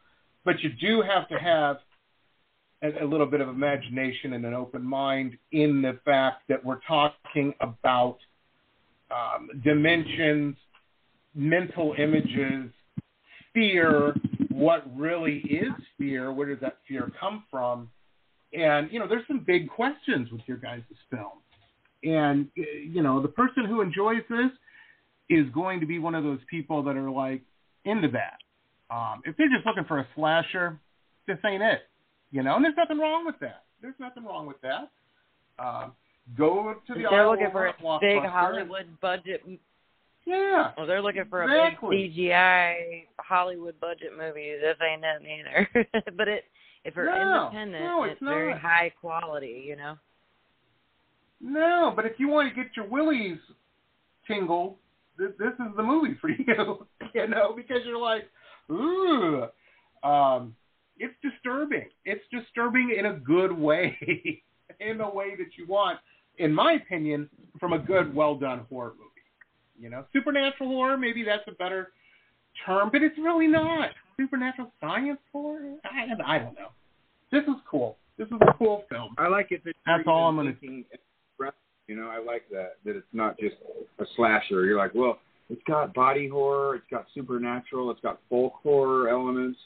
[0.45, 1.78] But you do have to have
[2.84, 7.53] a, little bit of imagination and an open mind in the fact that we're talking
[7.59, 8.17] about
[9.11, 10.55] um, dimensions,
[11.34, 12.71] mental images,
[13.53, 14.13] fear,
[14.51, 17.89] what really is fear, where does that fear come from?
[18.53, 21.39] And, you know, there's some big questions with your guys' film.
[22.03, 24.51] And, uh, you know, the person who enjoys this
[25.30, 27.41] is going to be one of those people that are like
[27.86, 28.38] into that.
[28.93, 30.80] Um, if they're just looking for a slasher,
[31.28, 31.82] this ain't it.
[32.32, 33.63] You know, and there's nothing wrong with that.
[33.82, 34.89] There's nothing wrong with that.
[35.59, 35.93] Um,
[36.38, 38.23] go to the they're Iowa looking for a big.
[38.23, 39.43] Hollywood budget.
[40.25, 40.71] Yeah.
[40.78, 44.55] Well, they're looking for a big CGI Hollywood budget movie.
[44.61, 46.11] This ain't it either.
[46.17, 46.43] but it,
[46.84, 49.63] if you're No, independent, no, it's it's very high quality.
[49.65, 49.95] You know.
[51.39, 53.38] No, but if you want to get your willies
[54.28, 54.78] tingle,
[55.17, 56.88] this, this is the movie for you.
[57.13, 58.23] you know, because you're like,
[58.71, 59.45] ooh,
[60.03, 60.55] um,
[61.00, 61.88] it's disturbing.
[62.06, 63.98] It's disturbing in a good way,
[64.80, 66.00] in the way that you want,
[66.38, 67.30] in my opinion,
[67.60, 69.04] from a good, well done horror movie.
[69.80, 71.91] You know, supernatural horror, maybe that's a better
[72.66, 73.89] term, but it's really not.
[74.20, 75.76] Supernatural science horror?
[75.84, 76.70] I, I don't know.
[77.32, 77.98] This is cool.
[78.18, 79.14] This is a cool film.
[79.20, 79.64] I like it.
[79.64, 80.56] That That's all I'm gonna-
[81.88, 82.78] You know, I like that.
[82.84, 83.56] That it's not just
[84.00, 84.66] a slasher.
[84.66, 85.20] You're like, well,
[85.50, 89.58] it's got body horror, it's got supernatural, it's got folk horror elements,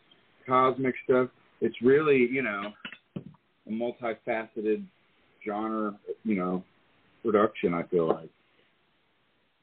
[0.45, 1.29] cosmic stuff.
[1.61, 2.73] It's really, you know,
[3.15, 4.83] a multifaceted
[5.45, 6.63] genre, you know,
[7.23, 7.73] production.
[7.73, 8.29] I feel like.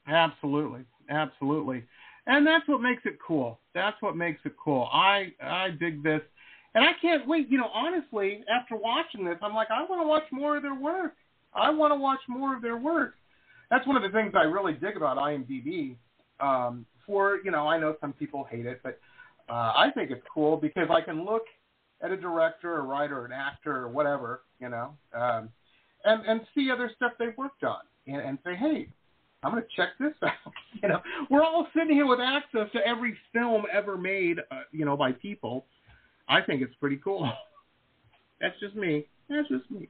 [0.07, 1.83] Absolutely, absolutely,
[2.25, 3.59] and that's what makes it cool.
[3.75, 4.89] That's what makes it cool.
[4.91, 6.21] I I dig this,
[6.73, 7.49] and I can't wait.
[7.49, 10.75] You know, honestly, after watching this, I'm like, I want to watch more of their
[10.75, 11.13] work.
[11.53, 13.15] I want to watch more of their work.
[13.69, 15.95] That's one of the things I really dig about IMDb.
[16.39, 18.99] Um, for you know, I know some people hate it, but
[19.49, 21.43] uh, I think it's cool because I can look
[22.01, 25.49] at a director, a writer, an actor, or whatever, you know, um,
[26.05, 28.87] and and see other stuff they've worked on, and, and say, hey,
[29.43, 30.53] I'm going to check this out.
[30.81, 34.85] you know, we're all sitting here with access to every film ever made, uh, you
[34.85, 35.65] know, by people.
[36.27, 37.29] I think it's pretty cool.
[38.41, 39.05] That's just me.
[39.29, 39.87] That's just me.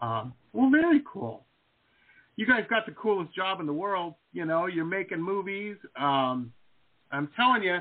[0.00, 1.44] Um, well, very cool.
[2.36, 4.14] You guys got the coolest job in the world.
[4.32, 5.76] You know, you're making movies.
[5.98, 6.52] Um,
[7.10, 7.78] I'm telling you,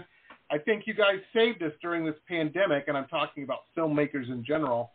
[0.50, 4.44] I think you guys saved us during this pandemic, and I'm talking about filmmakers in
[4.46, 4.92] general.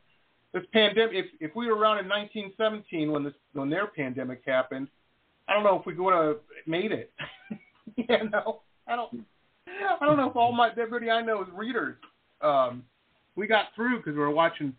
[0.53, 4.89] This pandemic, if if we were around in 1917 when this when their pandemic happened,
[5.49, 6.37] I don't know if we would have
[6.67, 7.13] made it.
[7.97, 9.25] you know, I don't.
[10.01, 11.97] I don't know if all my everybody I know is readers.
[12.41, 12.85] Um,
[13.37, 14.75] we got through because we were watching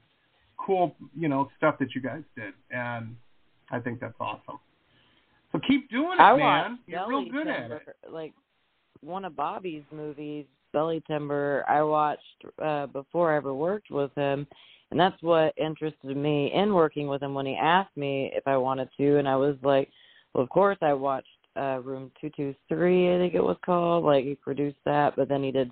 [0.57, 3.15] cool, you know, stuff that you guys did, and
[3.71, 4.59] I think that's awesome.
[5.51, 6.79] So keep doing it, I man.
[6.87, 7.95] You're real good at it.
[8.11, 8.33] Like
[9.01, 11.63] one of Bobby's movies, Belly Timber.
[11.69, 14.45] I watched uh, before I ever worked with him,
[14.91, 18.57] and that's what interested me in working with him when he asked me if I
[18.57, 19.89] wanted to, and I was like,
[20.33, 24.03] well, of course I watched uh, Room Two Two Three, I think it was called.
[24.03, 25.71] Like he produced that, but then he did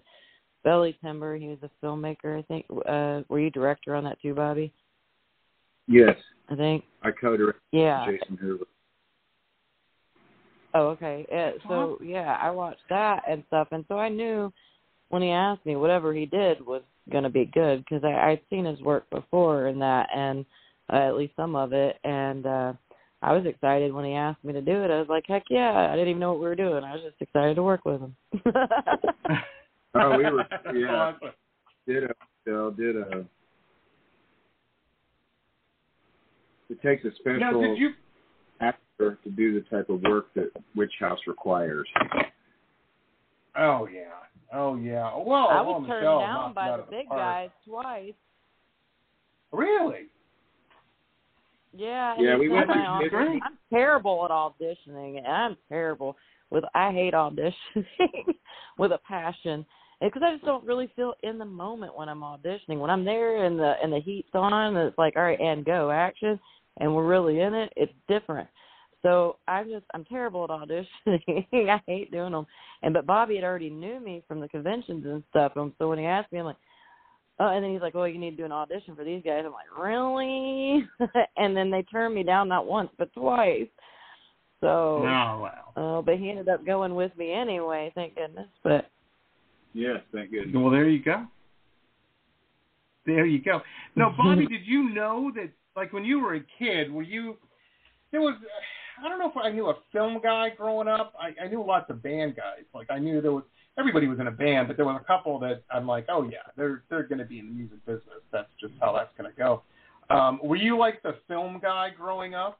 [0.64, 1.36] Belly Timber.
[1.36, 2.66] He was a filmmaker, I think.
[2.88, 4.72] Uh, were you director on that too, Bobby?
[5.88, 6.16] Yes,
[6.50, 6.84] I think.
[7.02, 8.06] I co-directed Yeah.
[8.06, 8.66] Jason Hoover.
[10.74, 11.26] Oh, okay.
[11.30, 14.54] Yeah, so yeah, I watched that and stuff, and so I knew
[15.12, 16.82] when he asked me, whatever he did was
[17.12, 20.46] going to be good because I I'd seen his work before and that, and
[20.92, 22.74] uh, at least some of it, and uh
[23.24, 24.90] I was excited when he asked me to do it.
[24.90, 25.90] I was like, heck yeah!
[25.92, 26.84] I didn't even know what we were doing.
[26.84, 28.16] I was just excited to work with him.
[29.94, 30.88] Oh, we were yeah.
[30.88, 31.32] awesome.
[31.88, 32.14] Did a
[32.46, 33.26] Bill did a.
[36.70, 37.90] It takes a special Now, did you?
[38.62, 41.88] actor to do the type of work that Witch House requires.
[43.58, 44.31] Oh yeah.
[44.54, 45.16] Oh yeah.
[45.16, 47.20] Well, I was turned Michelle down by the big park.
[47.20, 48.14] guys twice.
[49.52, 50.08] Really?
[51.74, 52.16] Yeah.
[52.20, 53.40] Yeah, we it's went to my audition.
[53.46, 55.18] I'm terrible at auditioning.
[55.18, 56.18] and I'm terrible
[56.50, 56.64] with.
[56.76, 57.54] I hate auditioning
[58.78, 59.66] with a passion
[60.02, 62.80] because I just don't really feel in the moment when I'm auditioning.
[62.80, 65.64] When I'm there and the and the heat's on, and it's like, all right, and
[65.64, 66.40] go action,
[66.80, 67.72] and we're really in it.
[67.76, 68.50] It's different.
[69.02, 71.46] So I'm just I'm terrible at auditioning.
[71.70, 72.46] I hate doing them.
[72.84, 75.54] And but Bobby had already knew me from the conventions and stuff.
[75.56, 76.58] And so when he asked me, I'm like,
[77.40, 79.44] oh, and then he's like, well, you need to do an audition for these guys.
[79.46, 80.88] I'm like, really?
[81.38, 83.68] and then they turned me down not once but twice.
[84.60, 85.72] So, Oh wow.
[85.76, 87.92] oh, but he ended up going with me anyway.
[87.96, 88.48] Thank goodness.
[88.64, 88.92] But
[89.74, 90.56] Yes, thank goodness.
[90.56, 91.26] Well, there you go.
[93.06, 93.62] There you go.
[93.96, 97.38] Now, Bobby, did you know that, like, when you were a kid, were you?
[98.12, 98.36] There was,
[99.04, 101.14] I don't know if I knew a film guy growing up.
[101.20, 102.64] I, I knew lots of band guys.
[102.74, 103.44] Like, I knew there was
[103.78, 106.38] everybody was in a band, but there was a couple that I'm like, oh yeah,
[106.58, 108.22] they're they're going to be in the music business.
[108.32, 109.64] That's just how that's going to go.
[110.14, 112.60] Um, were you like the film guy growing up?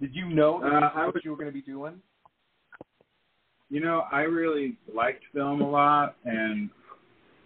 [0.00, 2.00] Did you know that Uh, what was- you were going to be doing?
[3.70, 6.70] You know, I really liked film a lot and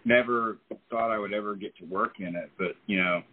[0.05, 0.57] never
[0.89, 2.49] thought I would ever get to work in it.
[2.57, 3.23] But, you know,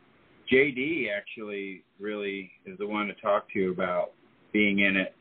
[0.50, 4.12] JD actually really is the one to talk to about
[4.52, 5.14] being in it.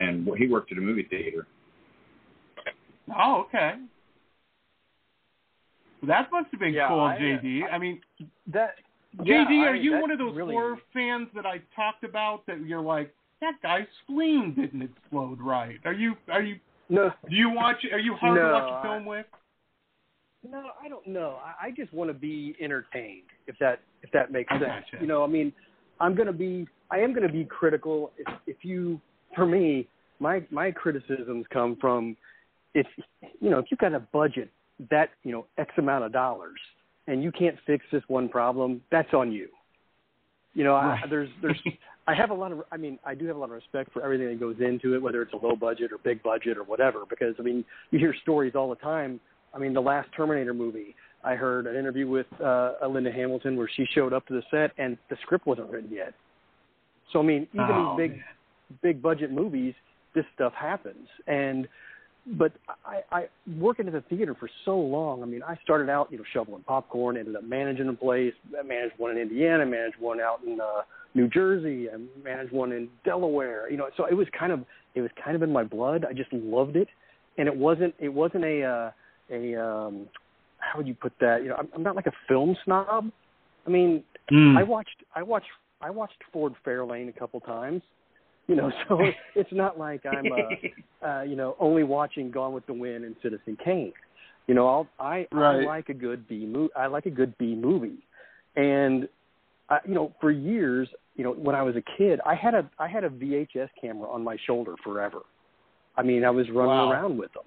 [0.00, 1.46] And he worked at a movie theater.
[3.18, 3.74] Oh, okay.
[6.06, 7.62] That must have been Yeah, cool, I, JD.
[7.72, 8.00] I mean,
[8.48, 8.74] That
[9.18, 12.44] JD, yeah, are I- you one of those really, horror fans that I talked about
[12.46, 15.78] that you're like that guy's spleen didn't explode right?
[15.84, 16.56] Are you are you
[16.88, 19.26] No, do you watch are you hard to watch a I- film with?
[20.50, 21.38] No, I don't know.
[21.44, 23.22] I, I just want to be entertained.
[23.46, 24.62] If that if that makes sense.
[24.64, 25.00] gotcha.
[25.00, 25.52] You know, I mean,
[26.00, 28.12] I'm gonna be I am gonna be critical.
[28.18, 29.00] If, if you,
[29.34, 29.88] for me,
[30.20, 32.16] my my criticisms come from
[32.74, 32.86] if
[33.40, 34.50] you know if you've got a budget
[34.90, 36.58] that you know X amount of dollars
[37.06, 39.48] and you can't fix this one problem, that's on you.
[40.54, 41.60] You know, I, there's there's
[42.06, 44.02] I have a lot of I mean I do have a lot of respect for
[44.02, 47.04] everything that goes into it, whether it's a low budget or big budget or whatever.
[47.08, 49.20] Because I mean you hear stories all the time.
[49.56, 50.94] I mean the last Terminator movie,
[51.24, 54.70] I heard an interview with uh, Linda Hamilton where she showed up to the set
[54.78, 56.12] and the script wasn't written yet.
[57.12, 58.24] So I mean even Oh, these big man.
[58.82, 59.74] big budget movies,
[60.14, 61.08] this stuff happens.
[61.26, 61.66] And
[62.38, 62.52] but
[62.84, 63.24] I, I
[63.58, 65.22] working at the theater for so long.
[65.22, 68.34] I mean, I started out, you know, shoveling popcorn, ended up managing a place.
[68.58, 70.82] I managed one in Indiana, managed one out in uh,
[71.14, 73.70] New Jersey, and managed one in Delaware.
[73.70, 74.64] You know, so it was kind of
[74.96, 76.04] it was kind of in my blood.
[76.04, 76.88] I just loved it,
[77.38, 78.90] and it wasn't it wasn't a uh,
[79.30, 80.06] a um,
[80.58, 81.42] how would you put that?
[81.42, 83.10] You know, I'm, I'm not like a film snob.
[83.66, 84.02] I mean,
[84.32, 84.58] Mm.
[84.58, 85.46] I watched I watched
[85.80, 87.82] I watched Ford Fairlane a couple times.
[88.48, 89.06] You know, so
[89.36, 93.14] it's not like I'm uh, uh, you know only watching Gone with the Wind and
[93.22, 93.92] Citizen Kane.
[94.48, 96.72] You know, I'll, I I like a good B movie.
[96.76, 97.98] I like a good B movie,
[98.56, 99.08] and
[99.68, 102.68] I, you know, for years, you know, when I was a kid, I had a
[102.78, 105.20] I had a VHS camera on my shoulder forever.
[105.96, 106.92] I mean, I was running Wow.
[106.92, 107.44] around with them,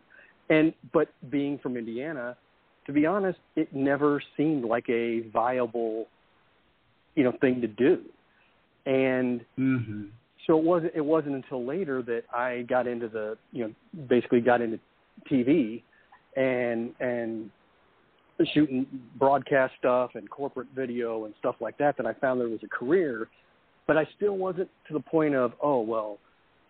[0.50, 2.36] and but being from Indiana,
[2.86, 6.08] to be honest, it never seemed like a viable,
[7.16, 8.02] you know, thing to do,
[8.86, 10.06] and Mm-hmm.
[10.48, 13.74] so it wasn't it wasn't until later that I got into the you know
[14.08, 14.80] basically got into
[15.32, 15.84] TV
[16.36, 17.52] and and
[18.54, 18.88] shooting
[19.18, 22.70] broadcast stuff and corporate video and stuff like that that I found there was a
[22.70, 23.28] career,
[23.86, 26.18] but I still wasn't to the point of oh well,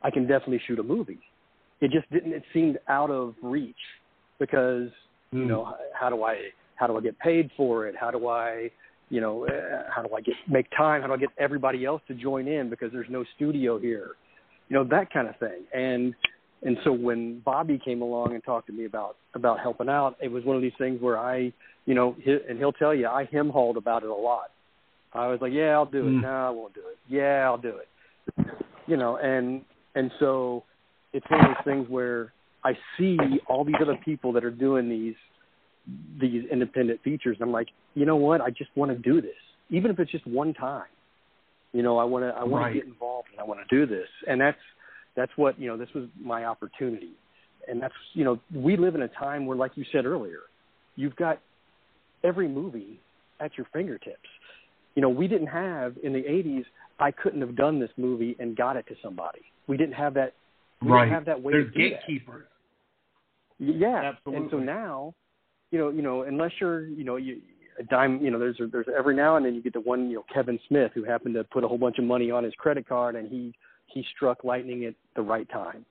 [0.01, 1.19] I can definitely shoot a movie.
[1.81, 2.33] It just didn't.
[2.33, 3.75] It seemed out of reach
[4.39, 4.89] because
[5.31, 6.35] you know how do I
[6.75, 7.95] how do I get paid for it?
[7.99, 8.69] How do I
[9.09, 11.01] you know uh, how do I get make time?
[11.01, 14.11] How do I get everybody else to join in because there's no studio here?
[14.69, 15.63] You know that kind of thing.
[15.73, 16.13] And
[16.63, 20.31] and so when Bobby came along and talked to me about about helping out, it
[20.31, 21.53] was one of these things where I
[21.85, 24.51] you know and he'll tell you I him hauled about it a lot.
[25.13, 26.11] I was like, yeah, I'll do it.
[26.11, 26.21] Mm.
[26.21, 26.97] No, I won't do it.
[27.07, 28.45] Yeah, I'll do it.
[28.85, 29.61] You know, and
[29.95, 30.63] and so
[31.13, 32.33] it's one of those things where
[32.63, 35.15] I see all these other people that are doing these
[36.21, 37.37] these independent features.
[37.39, 38.41] And I'm like, you know what?
[38.41, 39.31] I just want to do this,
[39.69, 40.85] even if it's just one time.
[41.73, 42.73] You know, I want to I want Right.
[42.73, 44.57] to get involved and I want to do this, and that's
[45.15, 45.77] that's what you know.
[45.77, 47.11] This was my opportunity,
[47.67, 50.41] and that's you know we live in a time where, like you said earlier,
[50.95, 51.39] you've got
[52.23, 52.99] every movie
[53.39, 54.27] at your fingertips.
[54.95, 56.65] You know, we didn't have in the '80s.
[56.99, 59.41] I couldn't have done this movie and got it to somebody.
[59.67, 60.33] We didn't have that.
[60.81, 61.09] We Right.
[61.09, 62.07] have that way They're to do that.
[62.07, 62.47] gatekeepers.
[63.59, 64.41] Yeah, Absolutely.
[64.41, 65.13] and so now,
[65.71, 67.41] you know, you know, unless you're, you know, you
[67.79, 70.17] a dime, you know, there's there's every now and then you get the one, you
[70.17, 72.87] know, Kevin Smith who happened to put a whole bunch of money on his credit
[72.87, 73.53] card and he
[73.87, 75.85] he struck lightning at the right time,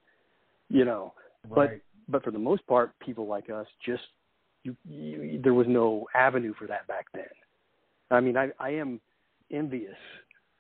[0.69, 1.15] you know.
[1.49, 1.83] But Right.
[2.09, 4.03] but for the most part, people like us just
[4.65, 7.25] you, you there was no avenue for that back then.
[8.11, 9.01] I mean, I I am
[9.51, 9.97] envious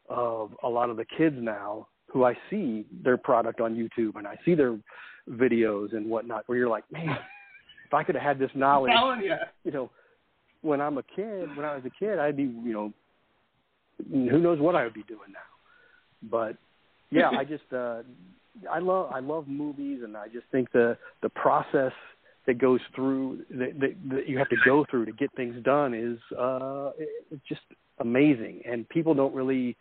[0.08, 4.26] of a lot of the kids now who I see their product on YouTube and
[4.26, 4.78] I see their
[5.30, 7.16] videos and whatnot where you're like, man,
[7.86, 8.90] if I could have had this knowledge,
[9.22, 9.28] you.
[9.64, 9.90] you know,
[10.62, 12.92] when I'm a kid, when I was a kid, I'd be, you know,
[14.11, 16.28] who knows what I would be doing now.
[16.30, 16.56] But
[17.11, 18.02] yeah, I just, uh,
[18.70, 21.92] I love, I love movies, and I just think the the process
[22.46, 25.94] that goes through that, that, that you have to go through to get things done
[25.94, 27.61] is uh, it- it's just
[28.00, 29.76] amazing, and people don't really,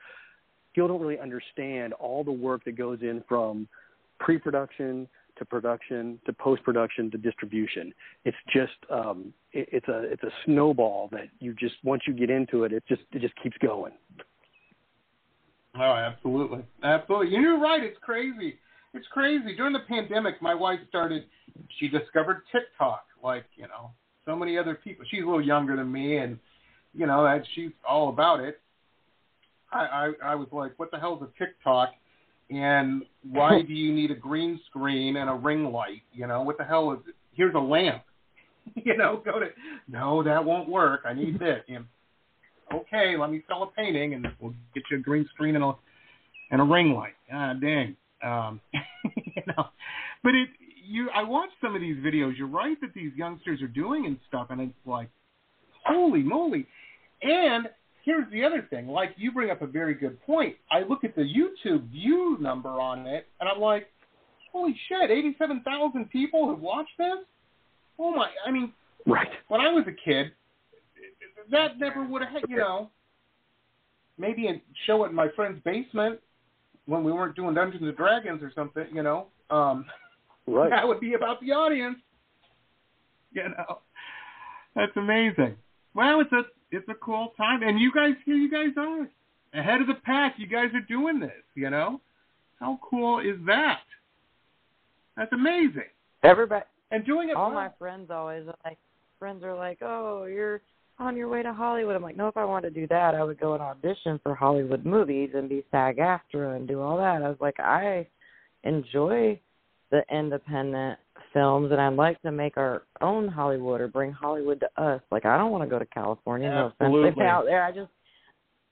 [0.77, 3.67] people don't really understand all the work that goes in from
[4.19, 7.91] pre-production to production to post-production to distribution.
[8.25, 12.29] It's just um, it, it's a it's a snowball that you just once you get
[12.29, 13.93] into it, it just it just keeps going.
[15.75, 17.35] Oh, absolutely, absolutely.
[17.35, 17.83] You're right.
[17.83, 18.59] It's crazy.
[18.93, 19.55] It's crazy.
[19.55, 21.23] During the pandemic, my wife started.
[21.79, 23.91] She discovered TikTok, like you know,
[24.25, 25.05] so many other people.
[25.09, 26.37] She's a little younger than me, and
[26.93, 28.59] you know that she's all about it.
[29.71, 31.89] I, I I was like, what the hell is a TikTok?
[32.49, 36.03] And why do you need a green screen and a ring light?
[36.13, 37.15] You know, what the hell is it?
[37.33, 38.03] Here's a lamp.
[38.75, 39.47] you know, go to
[39.87, 41.01] no, that won't work.
[41.05, 41.61] I need this.
[41.67, 41.85] And
[42.73, 45.73] okay, let me sell a painting and we'll get you a green screen and a
[46.51, 47.13] and a ring light.
[47.31, 47.95] Ah, dang.
[48.23, 49.67] Um, you know,
[50.23, 50.49] but it
[50.87, 52.37] you I watched some of these videos.
[52.37, 55.09] You're right that these youngsters are doing and stuff, and it's like,
[55.85, 56.65] holy moly!
[57.21, 57.67] And
[58.07, 58.87] here's the other thing.
[58.87, 60.55] Like you bring up a very good point.
[60.71, 63.87] I look at the YouTube view number on it, and I'm like,
[64.53, 65.11] holy shit!
[65.11, 67.19] Eighty-seven thousand people have watched this.
[67.99, 68.29] Oh my!
[68.45, 68.71] I mean,
[69.05, 69.27] Right.
[69.49, 70.31] when I was a kid,
[71.51, 72.89] that never would have, you know,
[74.17, 76.19] maybe a show it in my friend's basement
[76.85, 79.27] when we weren't doing Dungeons and Dragons or something, you know.
[79.49, 79.85] Um,
[80.49, 80.69] Right.
[80.75, 81.97] that would be about the audience.
[83.33, 83.79] You know,
[84.75, 85.55] that's amazing.
[85.97, 89.07] Well, it's a it's a cool time, and you guys here, you guys are
[89.59, 90.35] ahead of the pack.
[90.37, 91.31] You guys are doing this.
[91.55, 91.99] You know,
[92.59, 93.79] how cool is that?
[95.15, 95.89] That's amazing.
[96.23, 97.55] Everybody, And doing it all well.
[97.55, 98.77] my friends always like
[99.17, 100.61] friends are like, "Oh, you're
[100.99, 103.23] on your way to Hollywood." I'm like, "No, if I wanted to do that, I
[103.23, 107.29] would go and audition for Hollywood movies and be SAG-AFTRA and do all that." I
[107.29, 108.07] was like, "I
[108.63, 109.39] enjoy
[109.91, 110.99] the independent
[111.33, 115.01] films, and I'd like to make our own Hollywood or bring Hollywood to us.
[115.11, 116.49] Like, I don't want to go to California.
[116.49, 117.25] No offense Absolutely.
[117.25, 117.63] out there.
[117.63, 117.91] I just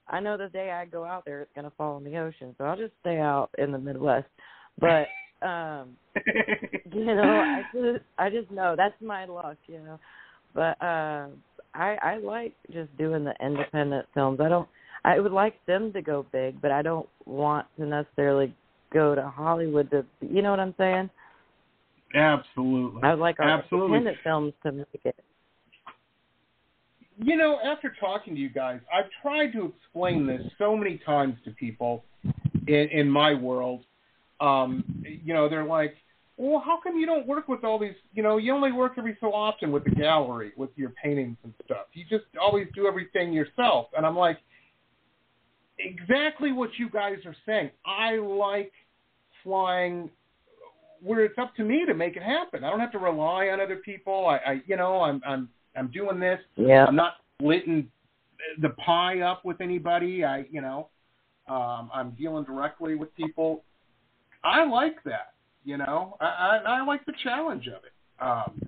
[0.08, 2.64] I know the day I go out there, it's gonna fall in the ocean, so
[2.64, 4.28] I'll just stay out in the Midwest.
[4.78, 5.06] But
[5.42, 5.96] um
[6.92, 9.98] you know i just i just know that's my luck you know
[10.54, 11.26] but uh
[11.74, 14.68] i i like just doing the independent films i don't
[15.04, 18.54] i would like them to go big but i don't want to necessarily
[18.92, 21.08] go to hollywood to you know what i'm saying
[22.14, 23.00] Absolutely.
[23.02, 23.98] i would like our Absolutely.
[23.98, 25.16] independent films to make it
[27.18, 31.36] You know, after talking to you guys, I've tried to explain this so many times
[31.44, 32.04] to people
[32.66, 33.84] in, in my world.
[34.40, 35.96] Um, you know, they're like,
[36.36, 39.16] well, how come you don't work with all these, you know, you only work every
[39.20, 41.86] so often with the gallery, with your paintings and stuff.
[41.94, 43.86] You just always do everything yourself.
[43.96, 44.38] And I'm like,
[45.78, 47.70] exactly what you guys are saying.
[47.84, 48.72] I like
[49.42, 50.10] flying
[51.02, 52.64] where it's up to me to make it happen.
[52.64, 54.26] I don't have to rely on other people.
[54.26, 56.40] I, I you know, I'm, I'm, I'm doing this.
[56.56, 57.88] yeah I'm not splitting
[58.60, 60.24] the pie up with anybody.
[60.24, 60.88] I, you know,
[61.48, 63.62] um, I'm dealing directly with people.
[64.42, 65.34] I like that.
[65.64, 67.92] You know, I, I, I like the challenge of it.
[68.20, 68.60] Um,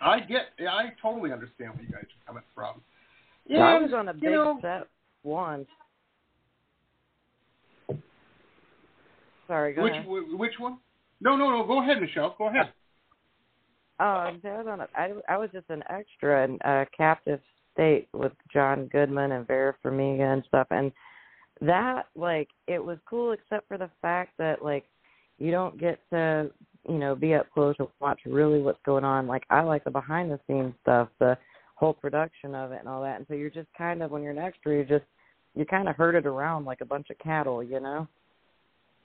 [0.00, 2.80] I get, I totally understand where you guys are coming from.
[3.46, 4.88] Yeah, i And, was on a you big know, set
[5.22, 5.68] once
[9.46, 10.78] sorry go which ahead which one?
[11.20, 11.64] No, no, no.
[11.66, 12.34] Go ahead, Michelle.
[12.36, 12.70] Go ahead.
[14.00, 17.40] Oh, I was on a, I, I was just an extra in uh, Captive
[17.72, 20.92] State with John Goodman and Vera Farmiga and stuff, and
[21.60, 24.84] that like it was cool except for the fact that like
[25.38, 26.50] you don't get to
[26.88, 29.26] you know be up close and watch really what's going on.
[29.26, 31.38] Like I like the behind the scenes stuff, the
[31.76, 34.32] whole production of it and all that, and so you're just kind of when you're
[34.32, 35.04] an extra, you're just
[35.54, 38.08] you kind of herded around like a bunch of cattle, you know.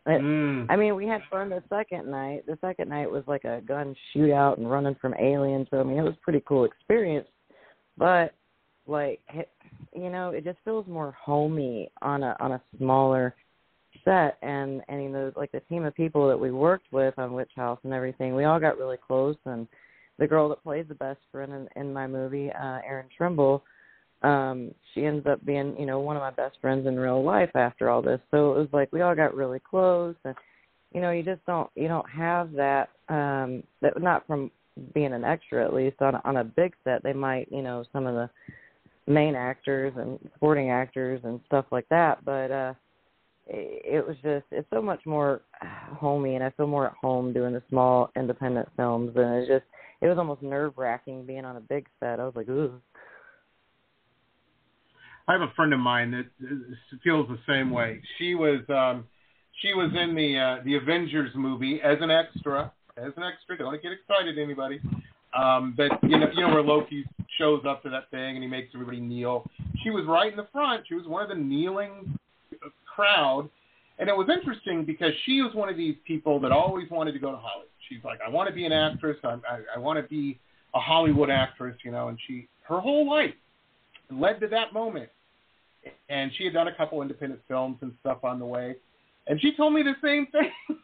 [0.06, 0.66] It, Mm.
[0.70, 2.46] I mean, we had fun the second night.
[2.46, 5.68] The second night was like a gun shootout and running from aliens.
[5.70, 7.28] So I mean, it was a pretty cool experience.
[7.98, 8.34] But
[8.88, 9.52] like, it-
[9.94, 13.36] you know, it just feels more homey on a on a smaller
[14.06, 17.34] set and and you know like the team of people that we worked with on
[17.34, 19.68] Witch House and everything, we all got really close and
[20.18, 23.64] the girl that plays the best friend in, in my movie, uh Erin Trimble,
[24.22, 27.52] um, she ends up being, you know, one of my best friends in real life
[27.56, 28.20] after all this.
[28.32, 30.36] So it was like we all got really close and
[30.94, 34.52] you know, you just don't you don't have that um that not from
[34.94, 38.08] being an extra at least on on a big set they might, you know, some
[38.08, 38.30] of the
[39.12, 42.74] main actors and supporting actors and stuff like that, but uh
[43.52, 47.54] it was just it's so much more homey and I feel more at home doing
[47.54, 49.66] the small independent films and it's just
[50.02, 52.20] it was almost nerve wracking being on a big set.
[52.20, 52.80] I was like, ooh.
[55.30, 56.26] I have a friend of mine that
[57.04, 58.02] feels the same way.
[58.18, 59.06] She was um
[59.62, 63.60] she was in the uh, the Avengers movie as an extra, as an extra.
[63.60, 64.82] Don't get excited, anybody.
[65.38, 67.06] Um, but you know, you know where Loki
[67.38, 69.46] shows up to that thing and he makes everybody kneel.
[69.84, 70.86] She was right in the front.
[70.88, 72.18] She was one of the kneeling
[72.96, 73.50] crowd.
[74.00, 77.20] And it was interesting because she was one of these people that always wanted to
[77.20, 77.70] go to Hollywood.
[77.88, 79.18] She's like, I want to be an actress.
[79.24, 80.40] I, I, I want to be
[80.74, 82.08] a Hollywood actress, you know.
[82.08, 83.34] And she, her whole life,
[84.10, 85.10] led to that moment.
[86.10, 88.76] And she had done a couple independent films and stuff on the way.
[89.28, 90.52] And she told me the same thing.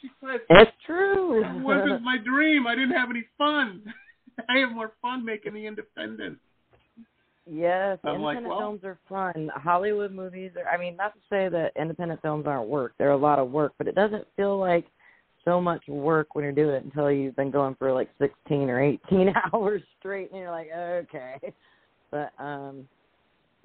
[0.00, 1.42] she said, "It's true.
[1.42, 2.66] it wasn't my dream.
[2.66, 3.82] I didn't have any fun.
[4.48, 6.38] I have more fun making the independent."
[7.48, 9.50] Yes, I'm independent like, well, films are fun.
[9.54, 10.68] Hollywood movies are.
[10.68, 12.94] I mean, not to say that independent films aren't work.
[12.98, 14.86] They're a lot of work, but it doesn't feel like
[15.44, 18.82] so much work when you're doing it until you've been going for like 16 or
[18.82, 21.52] 18 hours straight, and you're like, okay.
[22.10, 22.88] But um,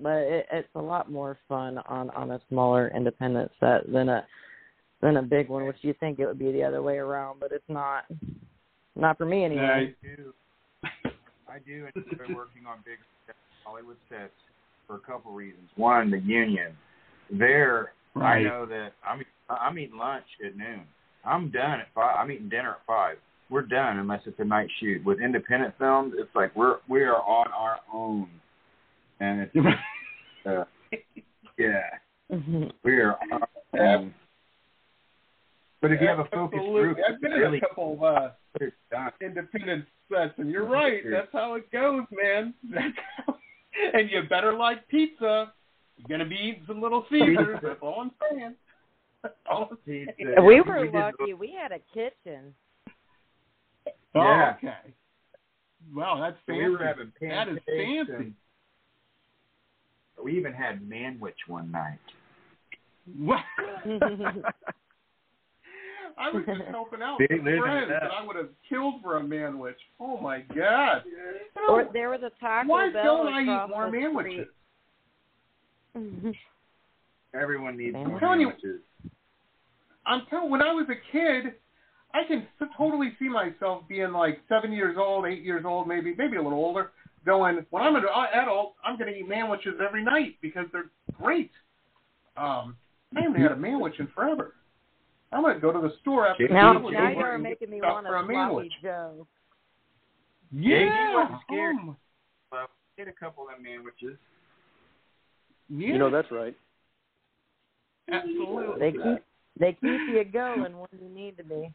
[0.01, 4.25] but it, it's a lot more fun on on a smaller independent set than a
[5.01, 7.51] than a big one, which you think it would be the other way around, but
[7.51, 8.05] it's not.
[8.93, 9.95] Not for me anyway.
[10.03, 10.33] I do.
[11.47, 12.97] I do enjoy working on big
[13.63, 14.33] Hollywood sets
[14.85, 15.69] for a couple reasons.
[15.77, 16.73] One, the union.
[17.31, 18.39] There, Right.
[18.39, 20.81] I know that I'm I'm eating lunch at noon.
[21.23, 22.17] I'm done at five.
[22.19, 23.17] I'm eating dinner at five.
[23.49, 25.03] We're done unless it's a night shoot.
[25.05, 28.27] With independent films, it's like we're we are on our own,
[29.21, 29.55] and it's
[30.45, 30.63] uh,
[31.57, 31.81] yeah,
[32.83, 33.41] we are on
[33.73, 34.13] our own.
[35.81, 36.81] But if you have a focused Absolutely.
[36.81, 41.01] group, I've been it's really a couple of uh, independent sets, and you're right.
[41.09, 42.53] That's how it goes, man.
[42.69, 43.35] That's how,
[43.93, 45.53] and you better like pizza.
[45.97, 47.59] You're gonna be eating some Little Caesars.
[47.63, 48.55] That's all I'm saying.
[49.21, 50.07] That's all I'm saying.
[50.17, 51.33] we were lucky.
[51.35, 52.55] We had a kitchen.
[54.15, 54.55] Oh, Yeah.
[54.57, 54.93] okay.
[55.95, 56.63] Wow, that's fancy.
[56.63, 58.33] We were having that is pancakes fancy.
[60.21, 61.99] And we even had manwich one night.
[63.17, 63.39] What?
[66.17, 68.03] I was just helping out Big with friends, it up.
[68.03, 69.73] and I would have killed for a manwich.
[69.99, 71.03] Oh my god!
[71.69, 74.45] Or there was a Taco Why Bell don't I eat more manwiches?
[77.33, 78.51] Everyone needs I'm more telling you-
[80.05, 80.49] I'm telling.
[80.51, 81.53] When I was a kid,
[82.13, 82.45] I can
[82.77, 86.59] totally see myself being like seven years old, eight years old, maybe, maybe a little
[86.59, 86.91] older.
[87.25, 88.03] Going when I'm an
[88.33, 90.89] adult, I'm going to eat manwiches every night because they're
[91.21, 91.51] great.
[92.35, 92.75] Um,
[93.15, 94.55] I haven't had a manwich in forever.
[95.31, 97.43] I'm going to go to the store after Now, the meal now and you're get
[97.43, 98.69] making me stuff want a for a manwich.
[98.81, 99.27] Joe.
[100.51, 101.75] Yeah, Yeah, you wasn't scared.
[101.77, 101.97] um,
[102.51, 102.57] So
[102.97, 104.17] get a couple of them manwiches.
[105.69, 106.55] yeah, You know that's right.
[108.11, 108.79] absolutely.
[108.79, 109.23] They keep
[109.59, 111.71] they keep you going when you need to be.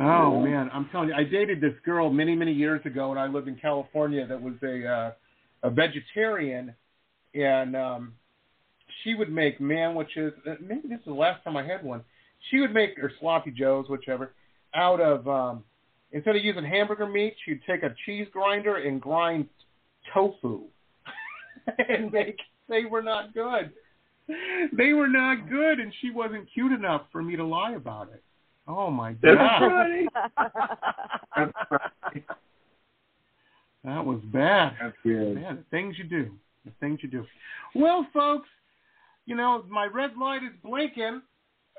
[0.00, 3.26] Oh man, I'm telling you, I dated this girl many, many years ago when I
[3.26, 5.12] lived in California that was a uh,
[5.62, 6.74] a vegetarian,
[7.34, 8.14] and um,
[9.02, 10.32] she would make manwiches.
[10.48, 12.02] uh, Maybe this is the last time I had one.
[12.50, 14.32] She would make or sloppy joes, whichever,
[14.74, 15.64] out of um,
[16.12, 19.48] instead of using hamburger meat, she'd take a cheese grinder and grind
[20.14, 20.62] tofu,
[21.88, 22.38] and make.
[22.70, 23.72] They were not good.
[24.28, 28.22] They were not good, and she wasn't cute enough for me to lie about it.
[28.68, 30.08] Oh my god.
[33.84, 34.74] that was bad.
[34.80, 35.34] That's good.
[35.36, 36.30] Man, the things you do.
[36.64, 37.24] The things you do.
[37.74, 38.48] Well, folks,
[39.26, 41.22] you know, my red light is blinking.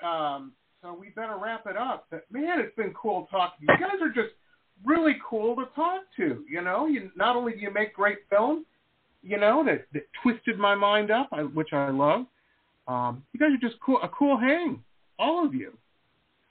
[0.04, 2.08] Um, so we better wrap it up.
[2.10, 3.68] But man, it's been cool talking.
[3.68, 4.34] You guys are just
[4.84, 6.44] really cool to talk to.
[6.50, 8.66] You know, you not only do you make great films,
[9.22, 12.26] you know, that, that twisted my mind up, I, which I love.
[12.88, 14.84] Um, you guys are just cool, a cool hang,
[15.20, 15.74] all of you.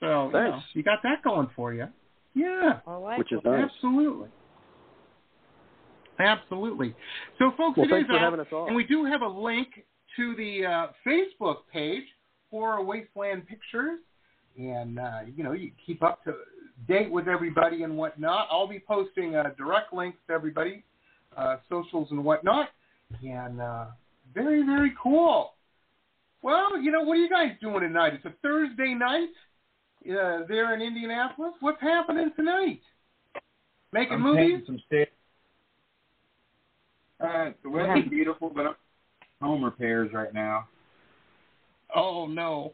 [0.00, 1.86] So you, know, you got that going for you.
[2.34, 2.80] Yeah.
[2.86, 3.64] I like Which is nice.
[3.74, 4.28] Absolutely.
[6.18, 6.94] Absolutely.
[7.38, 8.68] So, folks, Well, it thanks is for out, having us on.
[8.68, 9.68] and we do have a link
[10.16, 12.04] to the uh, Facebook page
[12.50, 14.00] for Wasteland Pictures,
[14.58, 16.34] and uh, you know you keep up to
[16.88, 18.48] date with everybody and whatnot.
[18.50, 20.82] I'll be posting uh, direct links to everybody,
[21.36, 22.68] uh, socials and whatnot,
[23.22, 23.86] and uh,
[24.34, 25.54] very very cool.
[26.42, 28.14] Well, you know, what are you guys doing tonight?
[28.14, 29.28] It's a Thursday night
[30.08, 31.52] uh, there in Indianapolis.
[31.60, 32.80] What's happening tonight?
[33.92, 34.40] Making I'm movies?
[34.50, 35.08] painting some stairs.
[37.20, 38.74] Uh, the weather's beautiful, but I'm
[39.42, 40.68] home repairs right now.
[41.94, 42.72] Oh no.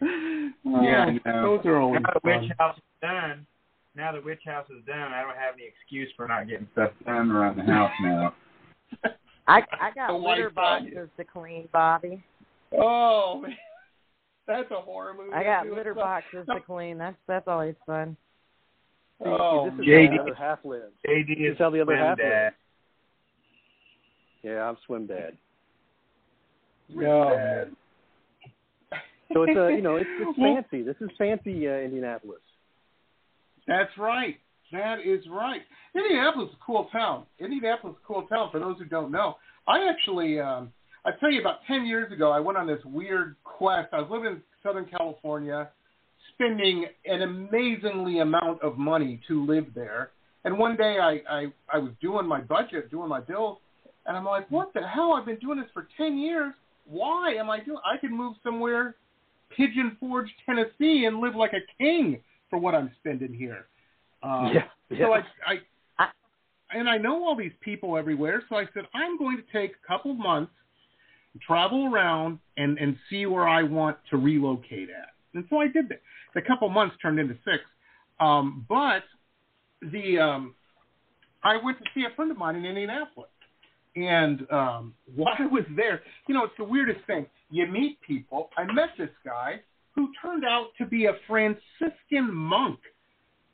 [0.00, 1.32] yeah, I.
[1.42, 3.46] Those are always now the witch house is done.
[3.94, 5.12] Now the witch house is done.
[5.12, 8.34] I don't have any excuse for not getting stuff done around the house now.
[9.48, 10.82] I I got The white litter dog.
[10.82, 12.22] boxes to clean, Bobby.
[12.76, 13.56] Oh man.
[14.48, 15.32] That's a horror movie.
[15.34, 16.98] I got Dude, litter it's boxes to clean.
[16.98, 18.16] That's that's always fun.
[19.22, 20.08] See, Oh, this is JD.
[20.08, 20.92] how the other half lives.
[21.06, 22.42] JD is is how the other swim half dad.
[22.44, 22.56] lives.
[24.42, 25.36] Yeah, I'm swim dad.
[26.88, 27.66] No.
[29.34, 30.38] So it's a you know it's, it's
[30.70, 30.82] fancy.
[30.82, 32.40] This is fancy uh, Indianapolis.
[33.66, 34.36] That's right.
[34.72, 35.60] That is right.
[35.94, 37.24] Indianapolis is a cool town.
[37.38, 38.48] Indianapolis is a cool town.
[38.50, 40.72] For those who don't know, I actually, um,
[41.08, 43.88] I tell you, about ten years ago, I went on this weird quest.
[43.92, 45.70] I was living in Southern California,
[46.34, 50.10] spending an amazingly amount of money to live there.
[50.44, 53.58] And one day, I, I, I was doing my budget, doing my bills,
[54.06, 55.14] and I'm like, what the hell?
[55.14, 56.52] I've been doing this for ten years.
[56.86, 57.78] Why am I doing?
[57.84, 58.94] I could move somewhere,
[59.56, 62.20] Pigeon Forge, Tennessee, and live like a king
[62.50, 63.66] for what I'm spending here.
[64.22, 65.06] Um, yeah, yeah.
[65.06, 65.22] So I,
[65.98, 66.08] I,
[66.72, 68.42] and I know all these people everywhere.
[68.48, 70.52] So I said I'm going to take a couple months,
[71.46, 75.10] travel around, and and see where I want to relocate at.
[75.34, 76.00] And so I did that.
[76.34, 77.62] The couple months turned into six.
[78.20, 79.04] Um, but
[79.80, 80.54] the um,
[81.44, 83.30] I went to see a friend of mine in Indianapolis,
[83.96, 87.26] and um, while I was there, you know, it's the weirdest thing.
[87.50, 88.50] You meet people.
[88.56, 89.60] I met this guy
[89.94, 92.78] who turned out to be a Franciscan monk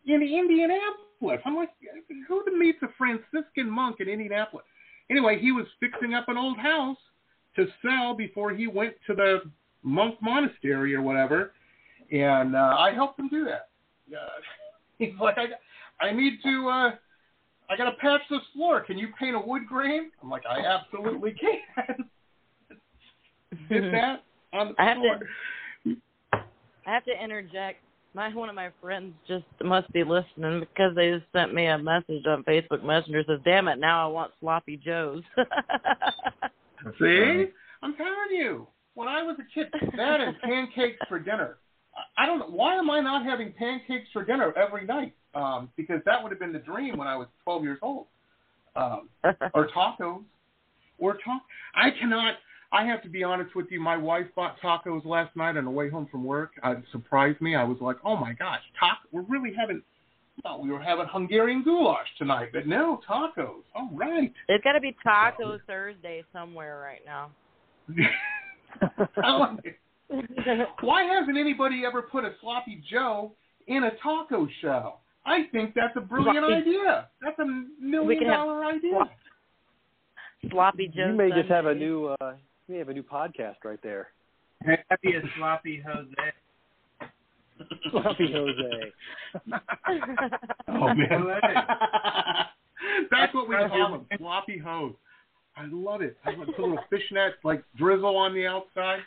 [0.06, 1.40] in Indianapolis.
[1.46, 1.70] I'm like,
[2.28, 4.66] who meets a Franciscan monk in Indianapolis?
[5.10, 6.98] Anyway, he was fixing up an old house
[7.56, 9.42] to sell before he went to the
[9.82, 11.52] monk monastery or whatever,
[12.10, 13.68] and uh, I helped him do that.
[14.14, 14.28] Uh,
[14.98, 16.90] he's like, I, I need to, uh,
[17.70, 18.80] I got to patch this floor.
[18.80, 20.10] Can you paint a wood grain?
[20.22, 22.04] I'm like, I absolutely can.
[23.68, 25.18] Did that on the I have floor.
[25.18, 25.96] to
[26.86, 27.78] I have to interject.
[28.14, 31.76] My one of my friends just must be listening because they just sent me a
[31.76, 35.22] message on Facebook Messenger says, "Damn it, now I want sloppy joes."
[36.98, 37.46] See?
[37.82, 38.66] I'm telling you.
[38.94, 41.56] When I was a kid, that and pancakes for dinner.
[41.96, 42.46] I- I don't know.
[42.48, 45.14] Why am I not having pancakes for dinner every night?
[45.34, 48.06] Um, because that would have been the dream when I was 12 years old.
[48.76, 49.08] Um,
[49.54, 50.22] or tacos.
[50.98, 51.42] Or ta-
[51.74, 52.34] I cannot.
[52.72, 53.80] I have to be honest with you.
[53.80, 56.52] My wife bought tacos last night on the way home from work.
[56.64, 57.54] Uh, it surprised me.
[57.54, 58.98] I was like, oh my gosh, taco.
[59.12, 59.82] We're really having.
[60.42, 63.62] Thought we were having Hungarian goulash tonight, but no tacos.
[63.74, 64.32] All right.
[64.48, 67.30] it's got to be Taco Thursday somewhere right now.
[70.80, 73.32] Why hasn't anybody ever put a sloppy Joe
[73.66, 75.00] in a taco shell?
[75.26, 77.08] I think that's a brilliant Sloppy- idea.
[77.22, 77.46] That's a
[77.80, 78.98] million dollar have idea.
[80.50, 81.06] sloppy Joe.
[81.08, 82.34] You may just have a new uh,
[82.66, 84.08] you may have a new podcast right there.
[84.62, 86.32] Happy a sloppy Jose.
[87.90, 88.92] Sloppy Jose.
[90.68, 92.46] Oh man, I it.
[93.10, 94.94] that's what we call them, sloppy hose.
[95.56, 96.16] I love it.
[96.24, 99.00] I love put little fishnets like drizzle on the outside.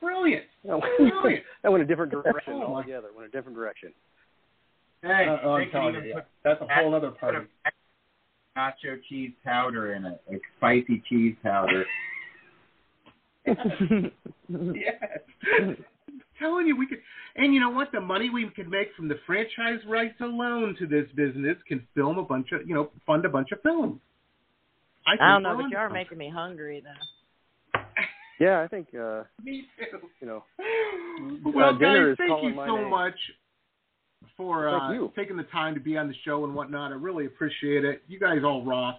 [0.00, 0.44] Brilliant.
[0.64, 1.44] brilliant.
[1.62, 3.08] that went a different direction Oh, altogether.
[3.14, 3.92] Went a different direction.
[5.02, 7.38] Hey, Uh, oh, I'm telling you, that's a whole other put party.
[8.56, 11.84] nacho cheese powder in it, like spicy cheese powder.
[13.46, 13.56] yes.
[16.40, 16.98] Telling you, we could,
[17.36, 17.92] and you know what?
[17.92, 22.18] The money we could make from the franchise rights alone to this business can film
[22.18, 24.00] a bunch of, you know, fund a bunch of films.
[25.06, 27.80] I, I don't know, but you are making me hungry though.
[28.40, 29.98] Yeah, I think uh, Me too.
[30.22, 30.44] you know.
[31.54, 32.88] Well, Uh, dinner guys, is thank calling you my so name.
[32.90, 33.14] much
[34.34, 35.12] for Thank uh, you.
[35.14, 36.90] taking the time to be on the show and whatnot.
[36.90, 38.02] I really appreciate it.
[38.08, 38.98] You guys all rock.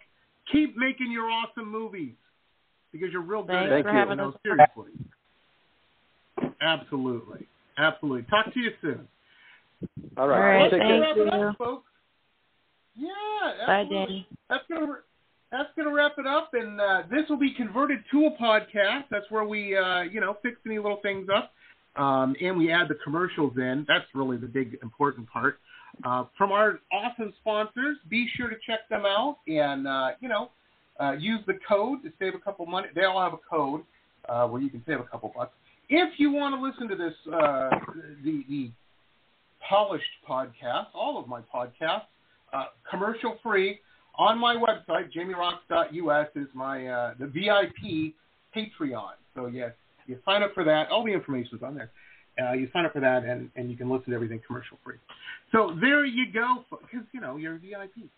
[0.52, 2.14] Keep making your awesome movies
[2.92, 3.94] because you're real good Thanks at for it.
[3.94, 4.36] having No, us.
[4.44, 4.92] seriously.
[6.62, 7.48] Absolutely.
[7.78, 8.24] Absolutely.
[8.30, 9.08] Talk to you soon.
[10.18, 10.62] All All right.
[10.62, 11.24] right, Take thank you.
[11.24, 11.88] up, folks.
[12.96, 13.08] Yeah,
[13.66, 14.06] Bye, absolutely.
[14.06, 14.28] Danny.
[14.50, 14.94] That's gonna
[15.52, 19.06] that's gonna wrap it up, and uh, this will be converted to a podcast.
[19.10, 21.52] That's where we uh, you know fix any little things up,
[22.02, 23.86] um, and we add the commercials in.
[23.88, 25.60] That's really the big important part.
[26.04, 30.52] Uh, from our awesome sponsors, be sure to check them out, and uh, you know
[31.00, 32.90] uh, use the code to save a couple money.
[32.94, 33.82] They all have a code
[34.30, 35.54] uh, where you can save a couple bucks.
[35.94, 37.70] If you want to listen to this, uh,
[38.24, 38.72] the the
[39.68, 42.06] polished podcast, all of my podcasts,
[42.54, 43.78] uh, commercial free
[44.16, 48.14] on my website, jamieroxx.us is my uh, the VIP
[48.56, 49.12] Patreon.
[49.36, 49.72] So yes,
[50.08, 50.90] You sign up for that.
[50.90, 51.92] All the information is on there.
[52.42, 54.96] Uh, you sign up for that, and, and you can listen to everything commercial free.
[55.52, 58.10] So there you go, because you know you're a VIP.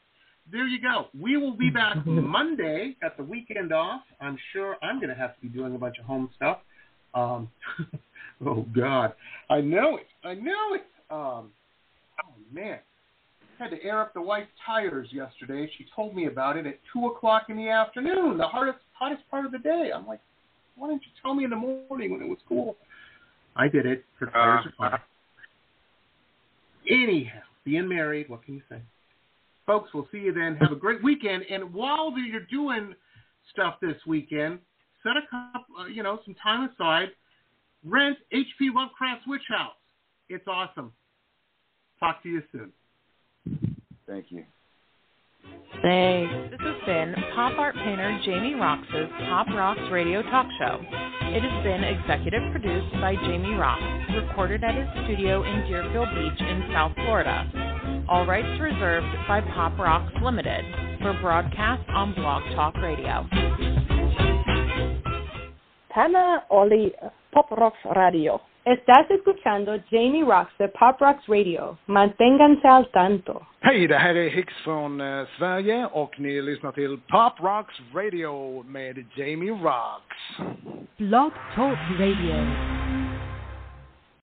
[0.51, 1.07] There you go.
[1.19, 4.01] We will be back Monday at the weekend off.
[4.21, 6.59] I'm sure I'm going to have to be doing a bunch of home stuff.
[7.15, 7.49] Um,
[8.45, 9.14] oh God,
[9.49, 10.07] I know it.
[10.23, 10.85] I know it.
[11.10, 11.52] Um,
[12.23, 12.80] oh man,
[13.60, 15.69] had to air up the wife's tires yesterday.
[15.77, 19.45] She told me about it at two o'clock in the afternoon, the hottest hottest part
[19.45, 19.91] of the day.
[19.94, 20.19] I'm like,
[20.76, 22.76] why didn't you tell me in the morning when it was cool?
[23.56, 24.99] I did it for tires uh, are fun.
[26.90, 28.81] Anyhow, being married, what can you say?
[29.65, 30.57] Folks, we'll see you then.
[30.57, 31.44] Have a great weekend.
[31.49, 32.94] And while you're doing
[33.52, 34.60] stuff this weekend,
[35.03, 37.09] set a couple, uh, you know, some time aside.
[37.85, 38.69] Rent H.P.
[38.73, 39.73] Lovecraft's Witch House.
[40.30, 40.93] It's awesome.
[41.99, 42.71] Talk to you soon.
[44.07, 44.43] Thank you.
[45.81, 46.34] Thanks.
[46.51, 50.80] This has been pop art painter Jamie Roxx's Pop Rocks Radio Talk Show.
[50.81, 56.39] It has been executive produced by Jamie Roxx, recorded at his studio in Deerfield Beach
[56.39, 58.05] in South Florida.
[58.07, 60.63] All rights reserved by Pop Rocks Limited
[61.01, 63.27] for broadcast on Blog Talk Radio.
[65.93, 66.91] Tana Oli,
[67.31, 68.41] Pop Rocks Radio.
[68.65, 71.77] Estás escuchando Jamie Roxx de Pop Rocks Radio.
[71.85, 73.45] Manténganse al tanto.
[73.59, 78.63] Hej, det här är Hicks från uh, Sverige och ni lyssnar till Pop Rocks Radio
[78.63, 80.15] med Jamie Roxx.
[80.97, 82.92] Blog Talk Radio.